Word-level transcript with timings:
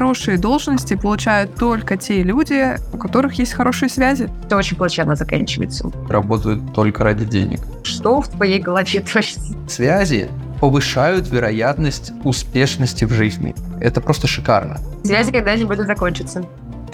Хорошие 0.00 0.38
должности 0.38 0.94
получают 0.94 1.56
только 1.56 1.98
те 1.98 2.22
люди, 2.22 2.78
у 2.90 2.96
которых 2.96 3.34
есть 3.34 3.52
хорошие 3.52 3.90
связи. 3.90 4.30
Это 4.46 4.56
очень 4.56 4.78
плачевно 4.78 5.14
заканчивается. 5.14 5.92
Работают 6.08 6.72
только 6.72 7.04
ради 7.04 7.26
денег. 7.26 7.60
Что 7.82 8.22
в 8.22 8.28
твоей 8.28 8.60
голове 8.60 9.00
творится? 9.00 9.54
Связи 9.68 10.30
повышают 10.58 11.28
вероятность 11.28 12.12
успешности 12.24 13.04
в 13.04 13.12
жизни. 13.12 13.54
Это 13.78 14.00
просто 14.00 14.26
шикарно. 14.26 14.78
Связи 15.04 15.32
когда-нибудь 15.32 15.76
закончатся. 15.80 16.46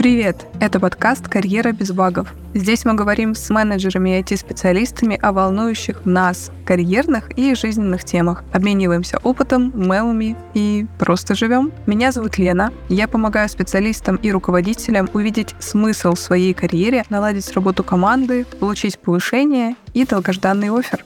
Привет! 0.06 0.46
Это 0.60 0.78
подкаст 0.78 1.26
«Карьера 1.26 1.72
без 1.72 1.90
багов». 1.90 2.32
Здесь 2.54 2.84
мы 2.84 2.94
говорим 2.94 3.34
с 3.34 3.50
менеджерами 3.50 4.16
и 4.16 4.22
IT-специалистами 4.22 5.18
о 5.20 5.32
волнующих 5.32 6.06
нас 6.06 6.52
карьерных 6.64 7.36
и 7.36 7.56
жизненных 7.56 8.04
темах. 8.04 8.44
Обмениваемся 8.52 9.18
опытом, 9.24 9.72
мемами 9.74 10.36
и 10.54 10.86
просто 11.00 11.34
живем. 11.34 11.72
Меня 11.86 12.12
зовут 12.12 12.38
Лена. 12.38 12.72
Я 12.88 13.08
помогаю 13.08 13.48
специалистам 13.48 14.14
и 14.14 14.30
руководителям 14.30 15.10
увидеть 15.12 15.56
смысл 15.58 16.14
в 16.14 16.20
своей 16.20 16.54
карьере, 16.54 17.04
наладить 17.10 17.52
работу 17.52 17.82
команды, 17.82 18.44
получить 18.60 19.00
повышение 19.00 19.74
и 19.92 20.06
долгожданный 20.06 20.70
офер. 20.70 21.04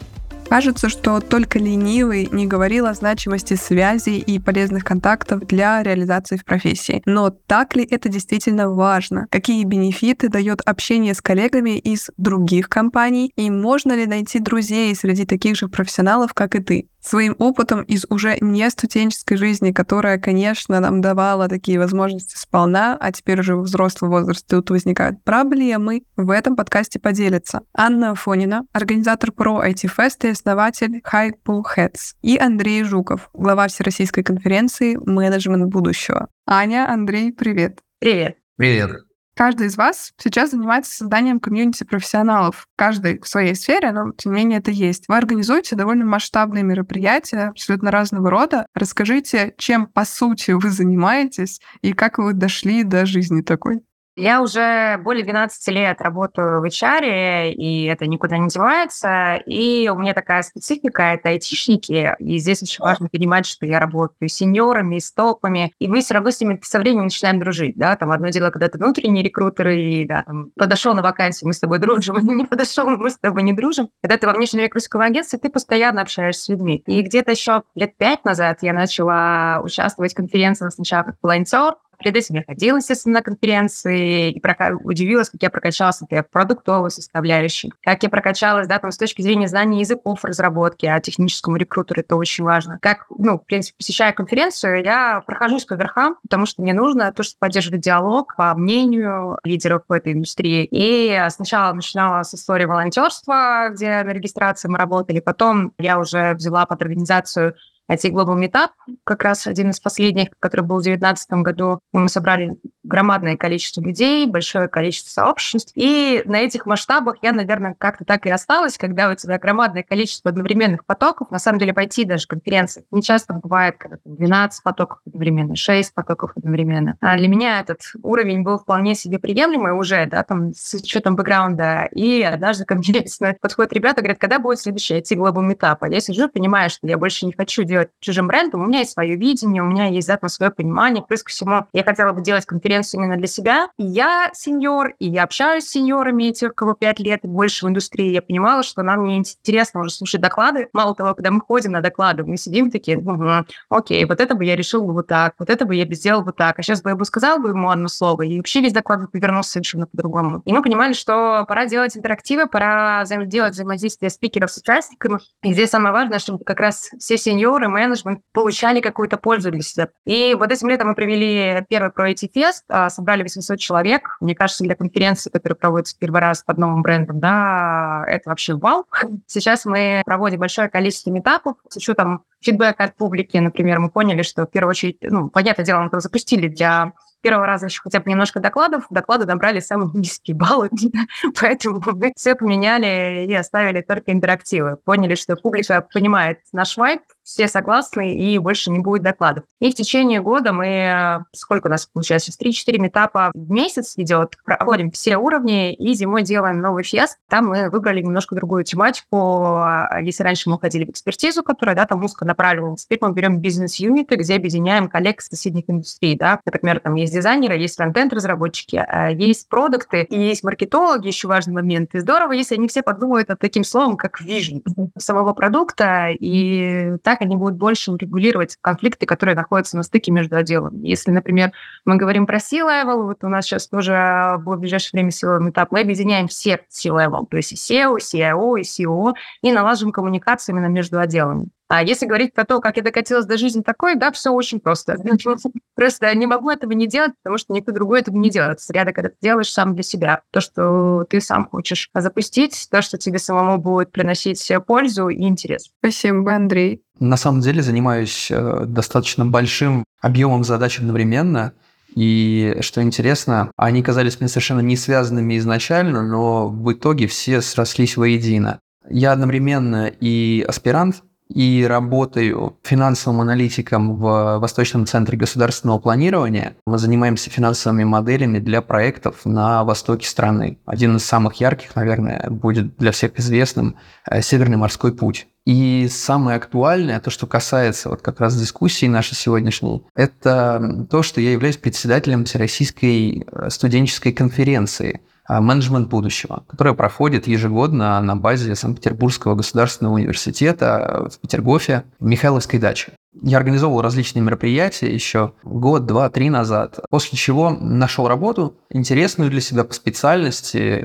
Кажется, 0.51 0.89
что 0.89 1.21
только 1.21 1.61
ленивый 1.61 2.29
не 2.33 2.45
говорил 2.45 2.87
о 2.87 2.95
значимости 2.95 3.55
связей 3.55 4.19
и 4.19 4.41
полезных 4.41 4.83
контактов 4.83 5.47
для 5.47 5.81
реализации 5.85 6.37
в 6.37 6.45
профессии. 6.45 7.03
Но 7.07 7.31
так 7.31 7.77
ли 7.77 7.87
это 7.89 8.09
действительно 8.09 8.69
важно? 8.69 9.29
Какие 9.31 9.63
бенефиты 9.63 10.29
дает 10.29 10.61
общение 10.67 11.15
с 11.15 11.23
коллегами 11.23 11.79
из 11.79 12.11
других 12.17 12.69
компаний? 12.69 13.31
И 13.37 13.49
можно 13.49 13.93
ли 13.93 14.07
найти 14.07 14.41
друзей 14.41 14.93
среди 14.97 15.25
таких 15.25 15.55
же 15.55 15.69
профессионалов, 15.69 16.35
как 16.35 16.57
и 16.57 16.61
ты? 16.61 16.89
Своим 17.03 17.35
опытом 17.39 17.83
из 17.83 18.05
уже 18.09 18.37
не 18.41 18.69
студенческой 18.71 19.37
жизни, 19.37 19.73
которая, 19.73 20.19
конечно, 20.19 20.81
нам 20.81 21.01
давала 21.01 21.49
такие 21.49 21.79
возможности 21.79 22.37
сполна, 22.37 22.97
а 22.99 23.13
теперь 23.13 23.41
уже 23.41 23.57
в 23.57 23.63
взрослый 23.63 24.11
возраст 24.11 24.47
тут 24.47 24.71
возникают 24.71 25.23
проблемы, 25.25 26.03
в 26.17 26.31
этом 26.31 26.57
подкасте 26.57 26.99
поделится 26.99 27.63
Анна 27.75 28.15
Фонина, 28.15 28.67
организатор 28.73 29.33
про 29.33 29.65
IT 29.67 29.91
Fest 29.97 30.27
и 30.27 30.29
основатель 30.29 31.01
Hypo 31.01 31.63
Heads, 31.77 32.15
и 32.23 32.39
Андрей 32.39 32.85
Жуков, 32.85 33.31
глава 33.33 33.69
Всероссийской 33.69 34.23
конференции 34.23 34.97
«Менеджмент 34.97 35.67
будущего». 35.67 36.29
Аня, 36.47 36.91
Андрей, 36.91 37.33
привет. 37.33 37.81
Привет. 38.01 38.37
Привет. 38.57 39.10
Каждый 39.41 39.69
из 39.69 39.79
вас 39.79 40.13
сейчас 40.19 40.51
занимается 40.51 40.95
созданием 40.95 41.41
комьюнити 41.41 41.83
профессионалов. 41.85 42.67
Каждый 42.77 43.19
в 43.21 43.27
своей 43.27 43.55
сфере, 43.55 43.91
но 43.91 44.13
тем 44.13 44.33
не 44.33 44.43
менее 44.43 44.59
это 44.59 44.71
есть. 44.71 45.05
Вы 45.09 45.17
организуете 45.17 45.77
довольно 45.77 46.05
масштабные 46.05 46.63
мероприятия, 46.63 47.49
абсолютно 47.49 47.91
разного 47.91 48.29
рода. 48.29 48.67
Расскажите, 48.75 49.55
чем 49.57 49.87
по 49.87 50.05
сути 50.05 50.51
вы 50.51 50.69
занимаетесь 50.69 51.59
и 51.81 51.95
как 51.95 52.19
вы 52.19 52.35
дошли 52.35 52.85
до 52.85 53.07
жизни 53.07 53.41
такой. 53.41 53.81
Я 54.21 54.43
уже 54.43 54.99
более 54.99 55.25
12 55.25 55.69
лет 55.69 56.03
работаю 56.03 56.61
в 56.61 56.65
HR, 56.67 57.53
и 57.53 57.85
это 57.85 58.07
никуда 58.07 58.37
не 58.37 58.49
девается. 58.49 59.37
И 59.47 59.89
у 59.89 59.97
меня 59.97 60.13
такая 60.13 60.43
специфика— 60.43 61.03
это 61.15 61.31
айтишники. 61.31 62.15
И 62.19 62.37
здесь 62.37 62.63
очень 62.63 62.85
важно 62.85 63.09
понимать, 63.09 63.47
что 63.47 63.65
я 63.65 63.81
работаю 63.81 64.29
с 64.29 64.35
сеньорами, 64.35 64.99
с 64.99 65.11
топами. 65.11 65.73
И 65.79 65.89
мы 65.89 66.03
все 66.03 66.13
равно 66.13 66.31
с 66.31 66.39
ними 66.39 66.61
со 66.63 66.81
временем 66.81 67.05
начинаем 67.05 67.41
дружить. 67.41 67.79
Да? 67.79 67.97
Там 67.97 68.13
одно 68.13 68.29
дело, 68.29 68.51
когда 68.51 68.69
ты 68.69 68.77
внутренний 68.77 69.23
рекрутер, 69.23 69.69
и 69.69 70.05
да, 70.05 70.23
там, 70.25 70.51
подошел 70.55 70.93
на 70.93 71.01
вакансию, 71.01 71.49
мы 71.49 71.55
с 71.55 71.61
тобой 71.61 71.79
дружим, 71.79 72.19
не 72.19 72.45
подошел, 72.47 72.91
мы 72.91 73.09
с 73.09 73.17
тобой 73.17 73.43
не 73.43 73.55
дружим. 73.55 73.89
Когда 74.03 74.19
ты 74.19 74.27
во 74.27 74.35
внешнем 74.35 74.61
рекрутерском 74.61 75.01
агентстве, 75.01 75.39
ты 75.39 75.49
постоянно 75.49 76.03
общаешься 76.03 76.43
с 76.43 76.49
людьми. 76.51 76.83
И 76.87 77.01
где-то 77.01 77.31
еще 77.31 77.63
лет 77.75 77.97
пять 77.97 78.23
назад 78.27 78.59
я 78.61 78.75
начала 78.75 79.63
участвовать 79.65 80.13
в 80.13 80.17
конференциях 80.17 80.75
сначала 80.75 81.05
как 81.05 81.17
волонтер, 81.23 81.77
Перед 82.01 82.17
этим 82.17 82.37
я 82.37 82.45
ходила, 82.45 82.79
естественно, 82.79 83.15
на 83.17 83.23
конференции 83.23 84.33
и 84.33 84.41
прока... 84.41 84.73
удивилась, 84.83 85.31
как 85.31 85.43
я 85.43 85.51
прокачалась, 85.51 86.01
например, 86.01 86.25
продуктовой 86.31 86.91
составляющей, 86.91 87.73
как 87.83 88.03
я 88.03 88.09
прокачалась, 88.09 88.67
да, 88.67 88.79
там, 88.79 88.91
с 88.91 88.97
точки 88.99 89.23
зрения 89.23 89.49
знания 89.49 89.81
языков 89.81 90.25
разработки, 90.25 90.87
а 90.87 91.01
техническому 91.01 91.57
рекрутеру 91.57 92.01
это 92.01 92.17
очень 92.17 92.45
важно. 92.45 92.79
Как, 92.81 93.07
ну, 93.17 93.39
в 93.39 93.45
принципе, 93.45 93.77
посещая 93.79 94.13
конференцию, 94.13 94.83
я 94.83 95.23
прохожусь 95.27 95.65
по 95.65 95.75
верхам, 95.75 96.17
потому 96.23 96.47
что 96.47 96.63
мне 96.63 96.73
нужно 96.73 97.13
то, 97.13 97.23
что 97.23 97.37
поддерживает 97.39 97.83
диалог 97.83 98.35
по 98.37 98.55
мнению 98.55 99.39
лидеров 99.45 99.83
в 99.89 99.93
этой 99.93 100.15
индустрии. 100.15 100.67
И 100.71 101.23
сначала 101.29 101.73
начинала 101.73 102.23
с 102.23 102.35
истории 102.35 102.65
волонтерства, 102.65 103.69
где 103.71 104.03
на 104.03 104.11
регистрации 104.11 104.69
мы 104.69 104.79
работали, 104.79 105.21
потом 105.21 105.73
я 105.79 105.99
уже 105.99 106.35
взяла 106.35 106.65
под 106.67 106.81
организацию 106.83 107.55
IT 107.91 108.13
Global 108.13 108.39
Meetup, 108.39 108.71
как 109.05 109.25
раз 109.25 109.47
один 109.47 109.71
из 109.71 109.81
последних, 109.81 110.29
который 110.39 110.65
был 110.65 110.79
в 110.79 110.83
2019 110.83 111.31
году. 111.43 111.81
Мы 111.93 112.09
собрали 112.09 112.57
громадное 112.91 113.37
количество 113.37 113.81
людей, 113.81 114.27
большое 114.27 114.69
количество 114.69 115.11
сообществ. 115.11 115.73
И 115.77 116.23
на 116.27 116.41
этих 116.41 116.67
масштабах 116.67 117.17
я, 117.23 117.33
наверное, 117.33 117.75
как-то 117.79 118.05
так 118.05 118.27
и 118.27 118.31
осталась, 118.31 118.77
когда 118.77 119.11
у 119.11 119.15
тебя 119.15 119.39
громадное 119.39 119.83
количество 119.83 120.31
одновременных 120.31 120.85
потоков. 120.85 121.31
На 121.31 121.39
самом 121.39 121.61
деле 121.61 121.73
пойти 121.73 122.05
даже 122.05 122.27
конференции 122.27 122.85
не 122.91 123.03
часто 123.03 123.33
бывает, 123.33 123.77
когда 123.79 123.99
12 124.05 124.63
потоков 124.63 124.99
одновременно, 125.07 125.55
6 125.57 125.95
потоков 125.95 126.33
одновременно. 126.37 126.97
А 127.01 127.17
для 127.17 127.29
меня 127.29 127.61
этот 127.61 127.81
уровень 128.03 128.43
был 128.43 128.59
вполне 128.59 128.95
себе 128.95 129.19
приемлемый 129.19 129.73
уже, 129.73 130.07
да, 130.07 130.25
там, 130.25 130.53
с 130.53 130.75
учетом 130.75 131.15
бэкграунда. 131.15 131.89
И 131.93 132.23
однажды 132.23 132.65
ко 132.65 132.75
мне 132.75 133.05
подходят 133.41 133.73
ребята, 133.73 134.01
говорят, 134.01 134.19
когда 134.19 134.41
будет 134.41 134.59
следующий 134.59 134.99
IT 134.99 135.17
Global 135.17 135.49
Meetup? 135.49 135.79
А 135.81 135.89
я 135.89 136.01
сижу, 136.01 136.29
понимаю, 136.29 136.69
что 136.71 136.89
я 136.89 136.99
больше 136.99 137.25
не 137.25 137.33
хочу 137.33 137.63
делать 137.63 137.91
чужим 138.01 138.27
брендом. 138.27 138.63
У 138.63 138.67
меня 138.67 138.81
есть 138.81 138.93
свое 138.93 139.15
видение, 139.15 139.63
у 139.63 139.67
меня 139.67 139.87
есть, 139.87 140.09
да, 140.09 140.17
там, 140.17 140.29
свое 140.29 140.51
понимание. 140.51 141.05
Плюс 141.07 141.23
ко 141.23 141.31
всему, 141.31 141.67
я 141.73 141.85
хотела 141.85 142.13
бы 142.13 142.21
делать 142.21 142.45
конференцию 142.47 142.80
конференцию 142.81 143.01
именно 143.01 143.17
для 143.17 143.27
себя. 143.27 143.69
И 143.79 143.85
я 143.85 144.31
сеньор, 144.33 144.95
и 144.99 145.09
я 145.09 145.25
общаюсь 145.25 145.65
с 145.65 145.71
сеньорами, 145.71 146.31
тех, 146.31 146.55
кого 146.55 146.75
5 146.75 147.01
лет 147.01 147.21
и 147.25 147.29
больше 147.29 147.67
в 147.67 147.69
индустрии. 147.69 148.11
Я 148.11 148.23
понимала, 148.23 148.63
что 148.63 148.83
нам 148.83 149.05
не 149.05 149.19
интересно 149.19 149.81
уже 149.81 149.91
слушать 149.91 150.21
доклады. 150.21 150.69
Мало 150.73 150.95
того, 150.95 151.15
когда 151.15 151.31
мы 151.31 151.41
ходим 151.41 151.73
на 151.73 151.81
доклады, 151.81 152.25
мы 152.25 152.37
сидим 152.37 152.71
такие, 152.71 152.99
угу, 152.99 153.47
окей, 153.69 154.05
вот 154.05 154.21
это 154.21 154.35
бы 154.35 154.45
я 154.45 154.57
решил 154.57 154.85
бы 154.85 154.93
вот 154.93 155.07
так, 155.07 155.35
вот 155.39 155.51
это 155.51 155.65
бы 155.65 155.75
я 155.75 155.87
бы 155.87 155.95
сделал 155.95 156.23
вот 156.23 156.37
так. 156.37 156.59
А 156.59 156.63
сейчас 156.63 156.83
бы 156.83 156.91
я 156.91 156.97
бы 156.97 157.05
сказал 157.05 157.39
бы 157.39 157.51
ему 157.51 157.71
одно 157.71 157.89
слово, 157.89 158.23
и 158.23 158.37
вообще 158.37 158.61
весь 158.61 158.73
доклад 158.73 159.03
бы 159.03 159.09
повернулся 159.09 159.53
совершенно 159.53 159.87
по-другому. 159.87 160.43
И 160.45 160.53
мы 160.53 160.63
понимали, 160.63 160.93
что 160.93 161.45
пора 161.49 161.67
делать 161.67 161.97
интерактивы, 161.97 162.47
пора 162.47 163.03
взаим- 163.03 163.27
делать 163.27 163.53
взаимодействие 163.53 164.11
спикеров 164.11 164.51
с 164.51 164.59
участниками. 164.59 165.19
И 165.43 165.53
здесь 165.53 165.71
самое 165.71 165.93
важное, 165.93 166.19
чтобы 166.19 166.45
как 166.45 166.61
раз 166.61 166.91
все 166.99 167.17
сеньоры, 167.17 167.69
менеджмент 167.69 168.21
получали 168.33 168.81
какую-то 168.81 169.17
пользу 169.17 169.51
для 169.51 169.63
себя. 169.63 169.89
И 170.05 170.35
вот 170.39 170.51
этим 170.51 170.69
летом 170.69 170.89
мы 170.89 170.95
провели 170.95 171.65
первый 171.69 171.91
про 171.91 172.11
IT-фест, 172.11 172.65
а, 172.69 172.70
собрали 172.89 173.23
800 173.23 173.59
человек. 173.59 174.17
Мне 174.21 174.35
кажется, 174.35 174.65
для 174.65 174.75
конференции, 174.75 175.31
которая 175.31 175.57
проводится 175.57 175.97
первый 175.99 176.21
раз 176.21 176.43
под 176.43 176.59
новым 176.59 176.83
брендом, 176.83 177.21
да, 177.21 178.05
это 178.07 178.31
вообще 178.31 178.55
вау. 178.55 178.87
Сейчас 179.27 179.65
мы 179.65 180.03
проводим 180.05 180.41
большое 180.41 180.69
количество 180.69 181.11
метапов 181.11 181.57
с 181.69 181.77
учетом 181.77 182.25
фидбэка 182.41 182.85
от 182.85 182.97
публики. 182.97 183.37
Например, 183.37 183.79
мы 183.81 183.91
поняли, 183.91 184.23
что 184.23 184.47
в 184.47 184.51
первую 184.51 184.71
очередь, 184.71 184.99
ну, 185.03 185.29
понятное 185.29 185.65
дело, 185.65 185.81
мы 185.81 185.87
это 185.87 186.01
запустили 186.01 186.49
для 186.49 186.93
первого 187.21 187.47
раза 187.47 187.67
еще 187.67 187.81
хотя 187.83 188.01
бы 188.01 188.11
немножко 188.11 188.41
докладов, 188.41 188.87
доклады 188.91 189.27
набрали 189.27 189.61
самые 189.61 189.91
низкие 189.95 190.37
баллы, 190.37 190.71
поэтому 191.41 191.83
мы 191.85 192.13
все 192.17 192.35
поменяли 192.35 193.27
и 193.29 193.35
оставили 193.35 193.83
только 193.83 194.13
интерактивы. 194.13 194.77
Поняли, 194.77 195.15
что 195.15 195.37
публика 195.37 195.87
понимает 195.93 196.39
наш 196.53 196.77
вайп, 196.77 197.03
все 197.31 197.49
согласны, 197.49 198.15
и 198.15 198.39
больше 198.39 198.71
не 198.71 198.81
будет 198.81 199.03
докладов. 199.03 199.45
И 199.61 199.71
в 199.71 199.75
течение 199.75 200.21
года 200.21 200.53
мы, 200.53 201.25
сколько 201.33 201.69
у 201.69 201.71
нас 201.71 201.87
получается, 201.87 202.33
3-4 202.33 202.79
метапа 202.79 203.31
в 203.35 203.51
месяц 203.51 203.95
идет, 203.97 204.37
проводим 204.45 204.91
все 204.91 205.17
уровни, 205.17 205.73
и 205.73 205.95
зимой 205.95 206.23
делаем 206.23 206.61
новый 206.61 206.83
фест. 206.83 207.19
Там 207.29 207.49
мы 207.49 207.71
выбрали 207.71 208.03
немножко 208.03 208.35
другую 208.35 208.65
тематику. 208.65 209.63
Если 210.03 210.23
раньше 210.23 210.51
мы 210.51 210.59
ходили 210.59 210.85
в 210.85 210.91
экспертизу, 210.91 211.43
которая, 211.43 211.77
да, 211.77 211.87
там 211.87 212.03
узко 212.05 212.25
направлена, 212.25 212.77
теперь 212.77 212.99
мы 213.03 213.13
берем 213.13 213.39
бизнес-юниты, 213.39 214.17
где 214.17 214.37
объединяем 214.37 214.89
коллег 214.89 215.21
с 215.21 215.29
соседних 215.29 215.65
индустрий, 215.69 216.17
да. 216.17 216.41
Например, 216.45 216.81
там 216.81 216.95
есть 216.95 217.13
дизайнеры, 217.13 217.57
есть 217.57 217.77
фронтенд-разработчики, 217.77 218.77
а 218.77 219.11
есть 219.11 219.49
продукты, 219.49 220.07
есть 220.11 220.43
маркетологи, 220.43 221.07
еще 221.07 221.29
важный 221.29 221.55
момент. 221.55 221.95
И 221.95 222.01
здорово, 222.01 222.33
если 222.33 222.57
они 222.57 222.69
все 222.69 222.83
подумают 222.83 223.29
над 223.29 223.39
таким 223.39 223.65
словом, 223.65 223.97
как 223.97 224.21
vision 224.21 224.63
самого 224.99 225.33
продукта, 225.33 226.09
и 226.11 226.97
так 227.03 227.20
они 227.21 227.37
будут 227.37 227.57
больше 227.57 227.93
регулировать 227.97 228.57
конфликты, 228.61 229.07
которые 229.07 229.35
находятся 229.35 229.77
на 229.77 229.83
стыке 229.83 230.13
между 230.13 230.37
отделами. 230.37 230.87
Если, 230.87 231.11
например, 231.11 231.53
мы 231.85 231.97
говорим 231.97 232.27
про 232.27 232.41
C-level, 232.41 233.05
вот 233.05 233.25
у 233.25 233.29
нас 233.29 233.45
сейчас 233.45 233.69
тоже 233.69 234.37
будет 234.41 234.59
в 234.59 234.61
ближайшее 234.61 234.91
время 234.93 235.11
C-level 235.11 235.51
этап, 235.51 235.71
мы 235.71 235.81
объединяем 235.81 236.29
все 236.29 236.61
C-level, 236.69 237.27
то 237.31 237.37
есть 237.37 237.53
и 237.53 237.57
SEO, 237.57 237.99
CIO, 237.99 238.59
и 238.59 238.63
CEO, 238.63 239.15
и 239.43 239.53
налаживаем 239.53 239.93
коммуникацию 239.93 240.55
именно 240.55 240.69
между 240.69 240.99
отделами. 240.99 241.49
А 241.71 241.85
если 241.85 242.05
говорить 242.05 242.35
про 242.35 242.45
то, 242.45 242.61
как 242.61 242.79
я 242.79 242.83
докатилась 242.83 243.27
до 243.27 243.39
жизни 243.39 243.63
такой, 243.63 243.95
да, 243.95 244.11
все 244.11 244.33
очень 244.33 244.59
просто. 244.59 244.97
Просто 245.77 246.13
не 246.17 246.27
могу 246.27 246.51
этого 246.51 246.73
не 246.73 246.89
делать, 246.89 247.13
потому 247.23 247.39
что 247.39 247.53
никто 247.53 247.71
другой 247.71 248.01
этого 248.01 248.17
не 248.17 248.29
делает. 248.29 248.61
Сряда, 248.61 248.93
когда 248.93 249.11
ты 249.11 249.15
делаешь 249.23 249.53
сам 249.53 249.75
для 249.75 249.85
себя. 249.85 250.23
То, 250.33 250.41
что 250.41 251.07
ты 251.09 251.21
сам 251.21 251.49
хочешь 251.49 251.89
запустить, 251.95 252.67
то, 252.73 252.83
что 252.83 252.99
тебе 252.99 253.21
самому 253.21 253.59
будет 253.59 253.93
приносить 253.93 254.51
пользу 254.67 255.11
и 255.11 255.23
интерес. 255.23 255.71
Спасибо, 255.79 256.35
Андрей. 256.35 256.83
На 256.99 257.17
самом 257.17 257.41
деле 257.41 257.63
занимаюсь 257.63 258.33
э, 258.33 258.65
достаточно 258.67 259.25
большим 259.25 259.85
объемом 260.01 260.43
задач 260.43 260.81
одновременно. 260.81 261.53
И 261.95 262.57
что 262.63 262.83
интересно, 262.83 263.53
они 263.57 263.85
казались 263.85 264.19
мне 264.19 264.29
совершенно 264.29 264.61
не 264.61 264.77
связанными 264.77 265.39
изначально, 265.39 266.03
но 266.03 266.49
в 266.49 266.73
итоге 266.73 267.07
все 267.07 267.41
срослись 267.41 267.97
воедино. 267.97 268.59
Я 268.89 269.13
одновременно 269.13 269.87
и 269.87 270.45
аспирант, 270.49 271.05
и 271.31 271.65
работаю 271.65 272.57
финансовым 272.63 273.21
аналитиком 273.21 273.97
в 273.97 274.39
Восточном 274.39 274.87
центре 274.87 275.17
государственного 275.17 275.79
планирования. 275.79 276.57
Мы 276.67 276.79
занимаемся 276.79 277.31
финансовыми 277.31 277.85
моделями 277.85 278.39
для 278.39 278.63
проектов 278.63 279.25
на 279.25 279.65
востоке 279.65 280.09
страны. 280.09 280.59
Один 280.67 280.97
из 280.97 281.05
самых 281.05 281.35
ярких, 281.35 281.77
наверное, 281.77 282.29
будет 282.29 282.77
для 282.77 282.93
всех 282.93 283.19
известным 283.19 283.77
э, 284.11 284.21
Северный 284.23 284.57
морской 284.57 284.93
путь. 284.93 285.29
И 285.47 285.89
самое 285.91 286.37
актуальное, 286.37 287.01
то, 287.01 287.11
что 287.11 287.27
касается 287.27 287.89
вот 287.89 288.03
как 288.03 288.21
раз 288.21 288.39
дискуссии 288.39 288.87
нашей 288.87 289.15
сегодняшней, 289.15 289.83
это 289.95 290.87
то, 290.91 291.03
что 291.03 291.21
я 291.21 291.33
являюсь 291.33 291.57
председателем 291.57 292.25
Всероссийской 292.25 293.27
э, 293.31 293.51
студенческой 293.51 294.13
конференции– 294.13 295.01
менеджмент 295.39 295.89
будущего, 295.89 296.45
которая 296.49 296.75
проходит 296.75 297.29
ежегодно 297.29 298.01
на 298.01 298.17
базе 298.17 298.57
Санкт-Петербургского 298.57 299.37
государственного 299.37 299.95
университета 299.95 301.09
в 301.13 301.19
Петергофе, 301.21 301.85
Михайловской 302.01 302.59
даче. 302.59 302.93
Я 303.23 303.39
организовывал 303.39 303.83
различные 303.83 304.23
мероприятия 304.23 304.93
еще 304.93 305.33
год, 305.43 305.87
два, 305.87 306.11
три 306.11 306.31
назад, 306.31 306.81
после 306.91 307.19
чего 307.19 307.51
нашел 307.51 308.09
работу, 308.09 308.57
интересную 308.71 309.31
для 309.31 309.41
себя 309.41 309.65
по 309.65 309.75
специальности, 309.75 310.85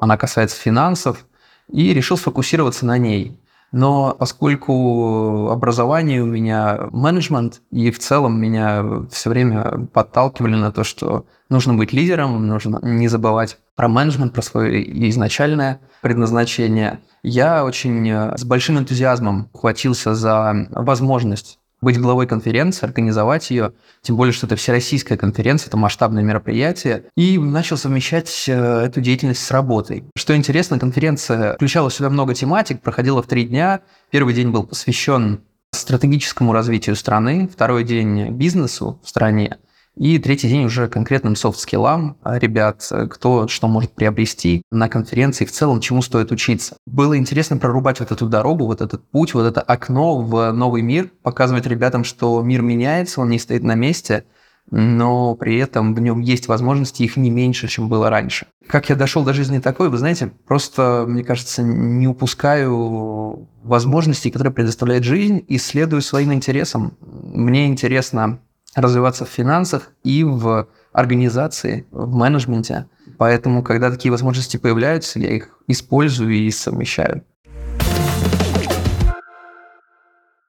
она 0.00 0.16
касается 0.16 0.60
финансов, 0.60 1.26
и 1.68 1.94
решил 1.94 2.16
сфокусироваться 2.16 2.86
на 2.86 2.98
ней. 2.98 3.38
Но 3.72 4.14
поскольку 4.18 5.48
образование 5.48 6.22
у 6.22 6.26
меня 6.26 6.88
менеджмент, 6.92 7.62
и 7.70 7.90
в 7.90 7.98
целом 7.98 8.38
меня 8.38 8.84
все 9.10 9.30
время 9.30 9.88
подталкивали 9.92 10.54
на 10.54 10.70
то, 10.70 10.84
что 10.84 11.24
нужно 11.48 11.74
быть 11.74 11.92
лидером, 11.92 12.46
нужно 12.46 12.78
не 12.82 13.08
забывать 13.08 13.58
про 13.74 13.88
менеджмент, 13.88 14.34
про 14.34 14.42
свое 14.42 15.08
изначальное 15.08 15.80
предназначение, 16.02 17.00
я 17.22 17.64
очень 17.64 18.08
э, 18.10 18.36
с 18.36 18.44
большим 18.44 18.78
энтузиазмом 18.78 19.48
хватился 19.54 20.14
за 20.14 20.68
возможность 20.70 21.58
быть 21.82 21.98
главой 22.00 22.26
конференции, 22.26 22.86
организовать 22.86 23.50
ее, 23.50 23.72
тем 24.00 24.16
более, 24.16 24.32
что 24.32 24.46
это 24.46 24.56
всероссийская 24.56 25.18
конференция, 25.18 25.68
это 25.68 25.76
масштабное 25.76 26.22
мероприятие, 26.22 27.04
и 27.16 27.38
начал 27.38 27.76
совмещать 27.76 28.44
э, 28.48 28.84
эту 28.86 29.00
деятельность 29.00 29.44
с 29.44 29.50
работой. 29.50 30.04
Что 30.16 30.34
интересно, 30.34 30.78
конференция 30.78 31.54
включала 31.56 31.90
себя 31.90 32.08
много 32.08 32.34
тематик, 32.34 32.80
проходила 32.80 33.22
в 33.22 33.26
три 33.26 33.44
дня. 33.44 33.80
Первый 34.10 34.32
день 34.32 34.50
был 34.50 34.64
посвящен 34.64 35.42
стратегическому 35.72 36.52
развитию 36.52 36.96
страны, 36.96 37.48
второй 37.52 37.84
день 37.84 38.30
бизнесу 38.30 39.00
в 39.02 39.08
стране, 39.08 39.58
и 39.96 40.18
третий 40.18 40.48
день 40.48 40.64
уже 40.64 40.88
конкретным 40.88 41.36
софт-скиллам 41.36 42.16
а, 42.22 42.38
ребят, 42.38 42.90
кто 43.10 43.46
что 43.48 43.68
может 43.68 43.92
приобрести 43.92 44.62
на 44.70 44.88
конференции, 44.88 45.44
в 45.44 45.52
целом 45.52 45.80
чему 45.80 46.02
стоит 46.02 46.32
учиться. 46.32 46.76
Было 46.86 47.16
интересно 47.16 47.58
прорубать 47.58 48.00
вот 48.00 48.10
эту 48.10 48.26
дорогу, 48.26 48.66
вот 48.66 48.80
этот 48.80 49.04
путь, 49.10 49.34
вот 49.34 49.46
это 49.46 49.60
окно 49.60 50.20
в 50.20 50.52
новый 50.52 50.82
мир, 50.82 51.10
показывать 51.22 51.66
ребятам, 51.66 52.04
что 52.04 52.42
мир 52.42 52.62
меняется, 52.62 53.20
он 53.20 53.28
не 53.28 53.38
стоит 53.38 53.62
на 53.62 53.74
месте, 53.74 54.24
но 54.70 55.34
при 55.34 55.58
этом 55.58 55.94
в 55.94 56.00
нем 56.00 56.20
есть 56.20 56.48
возможности, 56.48 57.02
их 57.02 57.16
не 57.16 57.30
меньше, 57.30 57.68
чем 57.68 57.88
было 57.88 58.08
раньше. 58.08 58.46
Как 58.66 58.88
я 58.88 58.96
дошел 58.96 59.24
до 59.24 59.34
жизни 59.34 59.58
такой, 59.58 59.90
вы 59.90 59.98
знаете, 59.98 60.32
просто, 60.46 61.04
мне 61.06 61.24
кажется, 61.24 61.62
не 61.62 62.06
упускаю 62.06 63.48
возможностей, 63.62 64.30
которые 64.30 64.52
предоставляет 64.52 65.04
жизнь, 65.04 65.44
и 65.46 65.58
следую 65.58 66.00
своим 66.00 66.32
интересам. 66.32 66.96
Мне 67.00 67.66
интересно 67.66 68.38
развиваться 68.74 69.24
в 69.24 69.28
финансах 69.28 69.90
и 70.02 70.24
в 70.24 70.68
организации, 70.92 71.86
в 71.90 72.14
менеджменте. 72.14 72.86
Поэтому, 73.18 73.62
когда 73.62 73.90
такие 73.90 74.10
возможности 74.10 74.56
появляются, 74.56 75.18
я 75.18 75.30
их 75.30 75.58
использую 75.66 76.32
и 76.32 76.50
совмещаю. 76.50 77.24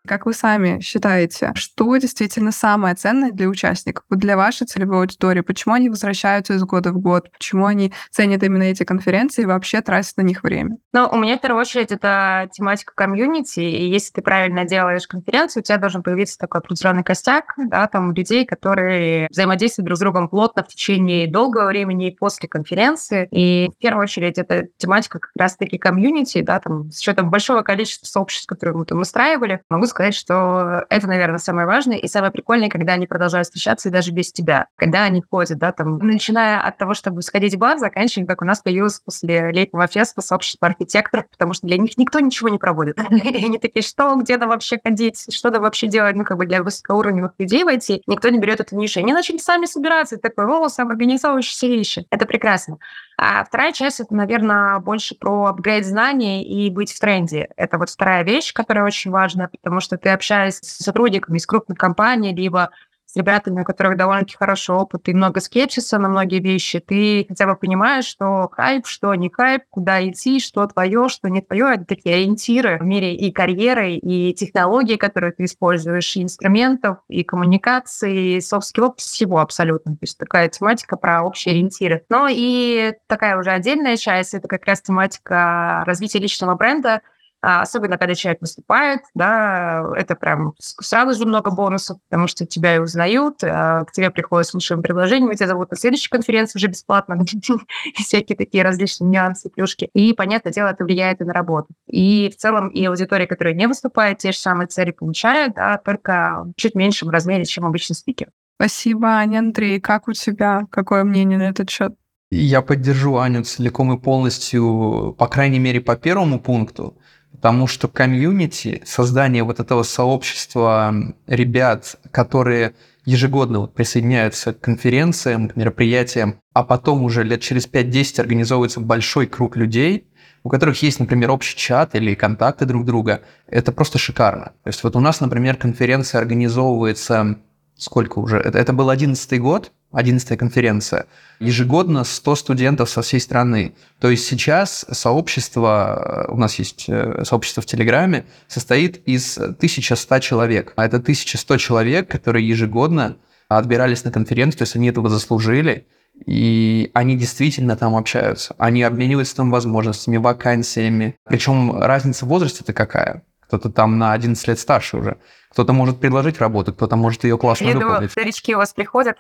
Как 0.06 0.26
вы 0.26 0.34
сами 0.34 0.82
считаете, 0.82 1.54
что 1.56 1.96
действительно 1.96 2.52
самое 2.52 2.94
ценное 2.94 3.32
для 3.32 3.48
участников, 3.48 4.04
для 4.10 4.36
вашей 4.36 4.68
целевой 4.68 5.00
аудитории? 5.00 5.40
Почему 5.40 5.76
они 5.76 5.90
возвращаются 5.90 6.56
из 6.56 6.64
года 6.66 6.92
в 6.92 7.00
год? 7.00 7.32
Почему 7.32 7.66
они 7.68 7.94
ценят 8.12 8.44
именно 8.44 8.64
эти 8.64 8.84
конференции 8.84 9.44
и 9.44 9.46
вообще 9.46 9.80
тратят 9.80 10.18
на 10.18 10.24
них 10.24 10.44
время? 10.44 10.76
Ну, 10.92 11.08
у 11.10 11.16
меня 11.16 11.38
в 11.38 11.42
первую 11.42 11.62
очередь 11.62 11.94
это 11.94 12.50
тематика 12.52 12.94
комьюнити, 12.94 13.62
и 13.62 13.88
если 13.88 14.12
ты 14.12 14.22
правильно 14.22 14.66
делаешь 14.66 15.08
конференцию, 15.08 15.62
у 15.62 15.64
тебя 15.64 15.78
должен 15.78 16.04
появиться 16.04 16.38
такой 16.38 16.60
определенный 16.60 17.04
костяк, 17.06 17.54
да, 17.56 17.88
там 17.88 18.12
людей, 18.12 18.46
которые 18.46 19.28
взаимодействуют 19.32 19.86
друг 19.86 19.96
с 19.96 20.02
другом 20.02 20.28
плотно 20.28 20.66
в 20.66 20.68
течение 20.68 21.32
долгого 21.32 21.68
времени 21.68 22.10
и 22.10 22.16
после 22.16 22.50
конференции. 22.50 23.30
И 23.32 23.70
в 23.74 23.78
первую 23.78 24.04
очередь 24.04 24.38
это 24.38 24.68
тематика 24.76 25.20
как 25.20 25.32
раз-таки 25.38 25.78
комьюнити, 25.78 26.42
да, 26.42 26.60
там 26.60 26.92
с 26.92 27.00
учетом 27.00 27.30
большого 27.30 27.62
количества 27.62 28.06
сообществ, 28.06 28.48
которые 28.48 28.76
мы 28.76 28.86
там 28.86 29.00
устраивали, 29.00 29.62
могу 29.70 29.88
сказать, 29.94 30.16
что 30.16 30.84
это, 30.90 31.08
наверное, 31.08 31.38
самое 31.38 31.68
важное 31.68 31.98
и 31.98 32.08
самое 32.08 32.32
прикольное, 32.32 32.70
когда 32.70 32.94
они 32.94 33.08
продолжают 33.08 33.48
встречаться 33.48 33.90
и 33.90 33.92
даже 33.92 34.12
без 34.12 34.32
тебя. 34.32 34.68
Когда 34.76 35.04
они 35.04 35.22
ходят, 35.22 35.58
да, 35.58 35.72
там, 35.72 36.00
начиная 36.00 36.60
от 36.60 36.78
того, 36.78 36.94
чтобы 36.94 37.22
сходить 37.22 37.56
в 37.56 37.58
бар, 37.58 37.78
заканчивая, 37.78 38.28
как 38.28 38.42
у 38.42 38.46
нас 38.46 38.62
появилось 38.62 39.00
после 39.00 39.52
летнего 39.52 39.88
феста 39.88 40.22
сообщество 40.22 40.68
архитекторов, 40.68 41.26
потому 41.30 41.54
что 41.54 41.68
для 41.68 41.78
них 41.78 41.98
никто 41.98 42.20
ничего 42.20 42.50
не 42.50 42.58
проводит. 42.58 42.98
И 43.12 43.46
они 43.46 43.60
такие, 43.60 43.84
что, 43.84 44.16
где 44.16 44.38
нам 44.38 44.50
вообще 44.50 44.80
ходить, 44.84 45.34
что 45.34 45.52
нам 45.52 45.62
вообще 45.62 45.88
делать, 45.88 46.16
ну, 46.16 46.24
как 46.24 46.38
бы 46.38 46.46
для 46.46 46.64
высокоуровневых 46.64 47.34
людей 47.38 47.64
войти. 47.64 48.02
Никто 48.08 48.30
не 48.30 48.40
берет 48.40 48.60
эту 48.60 48.76
нишу. 48.76 49.00
Они 49.00 49.14
начали 49.14 49.38
сами 49.38 49.66
собираться, 49.66 50.18
такой, 50.18 50.46
о, 50.46 50.68
самоорганизовывающиеся 50.68 51.68
вещи. 51.68 52.08
Это 52.10 52.26
прекрасно. 52.26 52.80
А 53.18 53.44
вторая 53.44 53.72
часть, 53.72 54.00
это, 54.00 54.14
наверное, 54.16 54.80
больше 54.80 55.16
про 55.16 55.46
апгрейд 55.46 55.86
знаний 55.86 56.44
и 56.44 56.70
быть 56.70 56.92
в 56.92 57.00
тренде. 57.00 57.50
Это 57.56 57.78
вот 57.78 57.90
вторая 57.90 58.24
вещь, 58.24 58.54
которая 58.54 58.86
очень 58.86 59.12
важна, 59.12 59.50
потому 59.50 59.80
что 59.84 59.98
ты 59.98 60.10
общаешься 60.10 60.64
с 60.64 60.84
сотрудниками 60.84 61.38
из 61.38 61.46
крупных 61.46 61.78
компаний, 61.78 62.34
либо 62.34 62.72
с 63.14 63.16
ребятами, 63.16 63.62
у 63.62 63.64
которых 63.64 63.96
довольно-таки 63.96 64.36
хороший 64.38 64.74
опыт 64.74 65.08
и 65.08 65.14
много 65.14 65.40
скепсиса 65.40 66.00
на 66.00 66.10
многие 66.10 66.40
вещи, 66.40 66.80
ты 66.80 67.26
хотя 67.30 67.46
бы 67.46 67.56
понимаешь, 67.56 68.06
что 68.06 68.50
хайп, 68.52 68.88
что 68.88 69.14
не 69.14 69.30
хайп, 69.30 69.64
куда 69.70 70.04
идти, 70.08 70.40
что 70.40 70.66
твое, 70.66 71.08
что 71.10 71.30
не 71.30 71.42
твое. 71.42 71.76
Это 71.76 71.86
такие 71.86 72.16
ориентиры 72.16 72.80
в 72.80 72.84
мире 72.84 73.16
и 73.16 73.32
карьеры, 73.32 73.94
и 73.94 74.34
технологии, 74.34 74.96
которые 74.96 75.32
ты 75.32 75.44
используешь, 75.44 76.16
и 76.16 76.24
инструментов, 76.24 76.98
и 77.08 77.24
коммуникации, 77.24 78.38
и 78.38 78.40
soft 78.40 78.96
всего 78.98 79.40
абсолютно. 79.40 79.94
То 79.94 80.00
есть 80.02 80.18
такая 80.18 80.50
тематика 80.50 80.98
про 80.98 81.22
общие 81.22 81.54
ориентиры. 81.54 82.04
Но 82.10 82.28
и 82.30 82.94
такая 83.08 83.38
уже 83.38 83.52
отдельная 83.52 83.98
часть, 83.98 84.34
это 84.34 84.48
как 84.48 84.66
раз 84.66 84.82
тематика 84.82 85.84
развития 85.86 86.18
личного 86.20 86.56
бренда, 86.56 87.02
особенно 87.44 87.98
когда 87.98 88.16
человек 88.16 88.40
выступает, 88.42 89.02
да, 89.14 89.86
это 89.98 90.16
прям 90.16 90.54
сразу 90.60 91.20
же 91.20 91.28
много 91.28 91.52
бонусов, 91.52 91.98
потому 92.10 92.28
что 92.28 92.46
тебя 92.46 92.76
и 92.76 92.80
узнают, 92.80 93.44
а, 93.44 93.84
к 93.84 93.92
тебе 93.92 94.10
приходят 94.12 94.48
с 94.48 94.54
лучшим 94.54 94.82
предложением, 94.82 95.36
тебя 95.36 95.48
зовут 95.48 95.72
на 95.72 95.78
следующей 95.78 96.10
конференции 96.10 96.58
уже 96.58 96.68
бесплатно, 96.68 97.20
всякие 97.96 98.38
такие 98.38 98.64
различные 98.64 99.10
нюансы, 99.10 99.50
плюшки. 99.50 99.90
И, 99.94 100.14
понятное 100.14 100.54
дело, 100.54 100.70
это 100.70 100.86
влияет 100.86 101.20
и 101.20 101.26
на 101.26 101.34
работу. 101.34 101.68
И 101.88 102.32
в 102.34 102.40
целом 102.40 102.70
и 102.70 102.86
аудитория, 102.86 103.28
которая 103.28 103.54
не 103.54 103.68
выступает, 103.68 104.20
те 104.20 104.32
же 104.32 104.38
самые 104.38 104.68
цели 104.68 104.92
получает, 104.92 105.56
да, 105.56 105.78
только 105.78 106.46
в 106.46 106.54
чуть 106.56 106.76
меньшем 106.76 107.10
размере, 107.10 107.44
чем 107.44 107.66
обычный 107.66 107.96
спикер. 107.96 108.30
Спасибо, 108.56 109.08
Аня, 109.08 109.40
Андрей. 109.40 109.82
Как 109.82 110.08
у 110.08 110.14
тебя? 110.14 110.66
Какое 110.72 111.04
мнение 111.04 111.38
на 111.38 111.50
этот 111.50 111.70
счет? 111.70 111.94
Я 112.32 112.62
поддержу 112.62 113.18
Аню 113.18 113.44
целиком 113.44 113.94
и 113.94 114.00
полностью, 114.00 115.16
по 115.20 115.28
крайней 115.28 115.60
мере, 115.60 115.82
по 115.82 115.96
первому 115.96 116.40
пункту. 116.40 116.98
Потому 117.34 117.68
что 117.68 117.88
комьюнити, 117.88 118.82
создание 118.86 119.44
вот 119.44 119.60
этого 119.60 119.84
сообщества 119.84 120.94
ребят, 121.28 121.98
которые 122.12 122.76
ежегодно 123.06 123.68
присоединяются 123.68 124.54
к 124.54 124.62
конференциям, 124.62 125.50
к 125.50 125.56
мероприятиям, 125.56 126.40
а 126.54 126.64
потом 126.64 127.04
уже 127.04 127.24
лет 127.24 127.42
через 127.42 127.68
5-10 127.68 128.22
организовывается 128.22 128.80
большой 128.80 129.28
круг 129.28 129.58
людей, 129.58 130.08
у 130.44 130.50
которых 130.50 130.82
есть, 130.84 131.00
например, 131.00 131.32
общий 131.32 131.58
чат 131.58 131.96
или 131.96 132.16
контакты 132.16 132.66
друг 132.66 132.86
друга, 132.86 133.22
это 133.48 133.72
просто 133.72 133.98
шикарно. 133.98 134.54
То 134.64 134.68
есть 134.68 134.84
вот 134.84 134.96
у 134.96 135.00
нас, 135.00 135.20
например, 135.22 135.56
конференция 135.56 136.20
организовывается 136.20 137.38
сколько 137.76 138.20
уже? 138.20 138.38
Это, 138.38 138.58
это 138.58 138.74
был 138.74 138.90
одиннадцатый 138.90 139.40
год, 139.40 139.72
11 139.94 140.38
конференция. 140.38 141.06
Ежегодно 141.40 142.04
100 142.04 142.36
студентов 142.36 142.90
со 142.90 143.02
всей 143.02 143.20
страны. 143.20 143.76
То 144.00 144.10
есть 144.10 144.26
сейчас 144.28 144.86
сообщество, 144.92 146.26
у 146.30 146.38
нас 146.38 146.56
есть 146.56 146.86
э, 146.88 147.24
сообщество 147.24 147.62
в 147.62 147.66
Телеграме, 147.66 148.26
состоит 148.48 149.08
из 149.08 149.38
1100 149.38 150.20
человек. 150.20 150.74
А 150.76 150.86
это 150.86 150.98
1100 150.98 151.58
человек, 151.58 152.10
которые 152.10 152.48
ежегодно 152.48 153.18
отбирались 153.48 154.04
на 154.04 154.12
конференцию, 154.12 154.60
то 154.60 154.64
есть 154.64 154.76
они 154.76 154.90
этого 154.90 155.10
заслужили, 155.10 155.86
и 156.26 156.92
они 156.94 157.18
действительно 157.18 157.76
там 157.76 157.96
общаются. 157.96 158.56
Они 158.58 158.84
обмениваются 158.84 159.36
там 159.36 159.52
возможностями, 159.52 160.18
вакансиями. 160.18 161.16
Причем 161.26 161.80
разница 161.80 162.26
в 162.26 162.30
возрасте-то 162.30 162.74
какая? 162.74 163.24
Кто-то 163.48 163.70
там 163.70 163.98
на 163.98 164.14
11 164.14 164.48
лет 164.48 164.60
старше 164.60 164.98
уже. 164.98 165.18
Кто-то 165.54 165.72
может 165.72 166.00
предложить 166.00 166.40
работу, 166.40 166.74
кто-то 166.74 166.96
может 166.96 167.24
ее 167.24 167.38
классно 167.38 167.66
Я 167.66 167.74
выполнить. 167.74 167.96
Думаю, 167.96 168.10
старички 168.10 168.56
у 168.56 168.58
вас 168.58 168.74
приходят. 168.74 169.18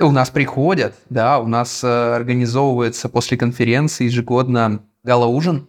У 0.00 0.10
нас 0.10 0.30
приходят, 0.30 0.94
да, 1.10 1.38
у 1.38 1.46
нас 1.46 1.82
э, 1.84 2.14
организовывается 2.14 3.08
после 3.08 3.36
конференции 3.36 4.04
ежегодно 4.04 4.84
гала-ужин, 5.04 5.68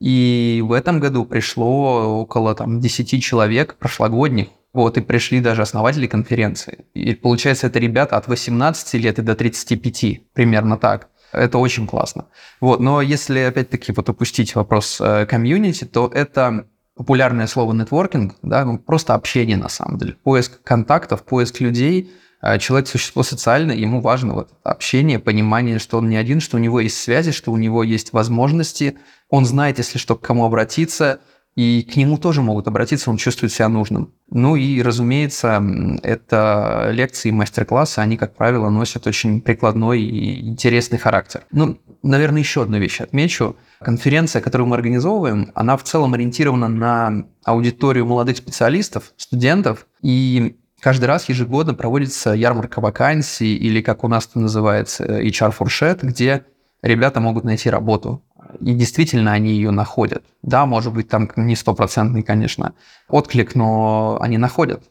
и 0.00 0.62
в 0.64 0.72
этом 0.72 0.98
году 0.98 1.24
пришло 1.24 2.20
около 2.20 2.54
там, 2.54 2.80
10 2.80 3.22
человек 3.22 3.76
прошлогодних. 3.76 4.48
Вот, 4.72 4.96
и 4.98 5.00
пришли 5.00 5.40
даже 5.40 5.62
основатели 5.62 6.06
конференции. 6.06 6.84
И 6.94 7.14
получается, 7.14 7.66
это 7.66 7.80
ребята 7.80 8.16
от 8.16 8.28
18 8.28 8.94
лет 8.94 9.18
и 9.18 9.22
до 9.22 9.34
35, 9.34 10.32
примерно 10.32 10.78
так. 10.78 11.08
Это 11.32 11.58
очень 11.58 11.88
классно. 11.88 12.26
Вот, 12.60 12.78
но 12.78 13.02
если 13.02 13.40
опять-таки 13.40 13.92
вот 13.92 14.08
опустить 14.08 14.54
вопрос 14.54 15.00
э, 15.00 15.26
комьюнити, 15.26 15.84
то 15.84 16.08
это 16.12 16.66
популярное 17.00 17.46
слово 17.46 17.72
нетворкинг, 17.72 18.34
да, 18.42 18.62
ну, 18.66 18.76
просто 18.76 19.14
общение 19.14 19.56
на 19.56 19.70
самом 19.70 19.96
деле. 19.96 20.16
Поиск 20.22 20.62
контактов, 20.62 21.22
поиск 21.22 21.58
людей. 21.60 22.12
Э, 22.42 22.58
человек 22.58 22.88
существо 22.88 23.22
социальное, 23.22 23.74
ему 23.74 24.02
важно 24.02 24.34
вот 24.34 24.50
общение, 24.64 25.18
понимание, 25.18 25.78
что 25.78 25.96
он 25.96 26.10
не 26.10 26.18
один, 26.18 26.40
что 26.40 26.58
у 26.58 26.60
него 26.60 26.78
есть 26.78 27.00
связи, 27.00 27.32
что 27.32 27.52
у 27.52 27.56
него 27.56 27.82
есть 27.84 28.12
возможности, 28.12 28.98
он 29.30 29.46
знает, 29.46 29.78
если 29.78 29.96
что, 29.96 30.14
к 30.14 30.20
кому 30.20 30.44
обратиться, 30.44 31.20
и 31.56 31.82
к 31.82 31.96
нему 31.96 32.16
тоже 32.16 32.42
могут 32.42 32.68
обратиться, 32.68 33.10
он 33.10 33.16
чувствует 33.16 33.52
себя 33.52 33.68
нужным. 33.68 34.14
Ну 34.30 34.56
и, 34.56 34.80
разумеется, 34.82 35.62
это 36.02 36.90
лекции 36.92 37.30
и 37.30 37.32
мастер-классы, 37.32 37.98
они, 37.98 38.16
как 38.16 38.36
правило, 38.36 38.70
носят 38.70 39.06
очень 39.06 39.40
прикладной 39.40 40.00
и 40.00 40.48
интересный 40.48 40.98
характер. 40.98 41.42
Ну, 41.50 41.78
наверное, 42.02 42.40
еще 42.40 42.62
одну 42.62 42.78
вещь 42.78 43.00
отмечу. 43.00 43.56
Конференция, 43.80 44.40
которую 44.40 44.68
мы 44.68 44.76
организовываем, 44.76 45.50
она 45.54 45.76
в 45.76 45.82
целом 45.82 46.14
ориентирована 46.14 46.68
на 46.68 47.26
аудиторию 47.44 48.06
молодых 48.06 48.36
специалистов, 48.36 49.12
студентов, 49.16 49.86
и 50.02 50.56
каждый 50.80 51.06
раз 51.06 51.28
ежегодно 51.28 51.74
проводится 51.74 52.30
ярмарка 52.30 52.80
вакансий, 52.80 53.56
или, 53.56 53.82
как 53.82 54.04
у 54.04 54.08
нас 54.08 54.28
это 54.30 54.38
называется, 54.38 55.04
HR-фуршет, 55.04 56.02
где 56.02 56.44
ребята 56.82 57.20
могут 57.20 57.44
найти 57.44 57.68
работу 57.68 58.22
и 58.60 58.74
действительно 58.74 59.32
они 59.32 59.52
ее 59.52 59.70
находят. 59.70 60.24
Да, 60.42 60.66
может 60.66 60.92
быть, 60.92 61.08
там 61.08 61.30
не 61.36 61.56
стопроцентный, 61.56 62.22
конечно, 62.22 62.74
отклик, 63.08 63.54
но 63.54 64.18
они 64.20 64.38
находят. 64.38 64.82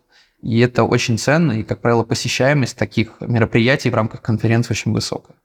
И 0.42 0.60
это 0.60 0.84
очень 0.84 1.18
ценно, 1.18 1.54
и, 1.54 1.64
как 1.64 1.82
правило, 1.82 2.04
посещаемость 2.04 2.78
таких 2.78 3.14
мероприятий 3.20 3.90
в 3.90 3.96
рамках 3.96 4.22
конференции 4.22 4.72
очень 4.72 4.94
высокая. 4.94 5.36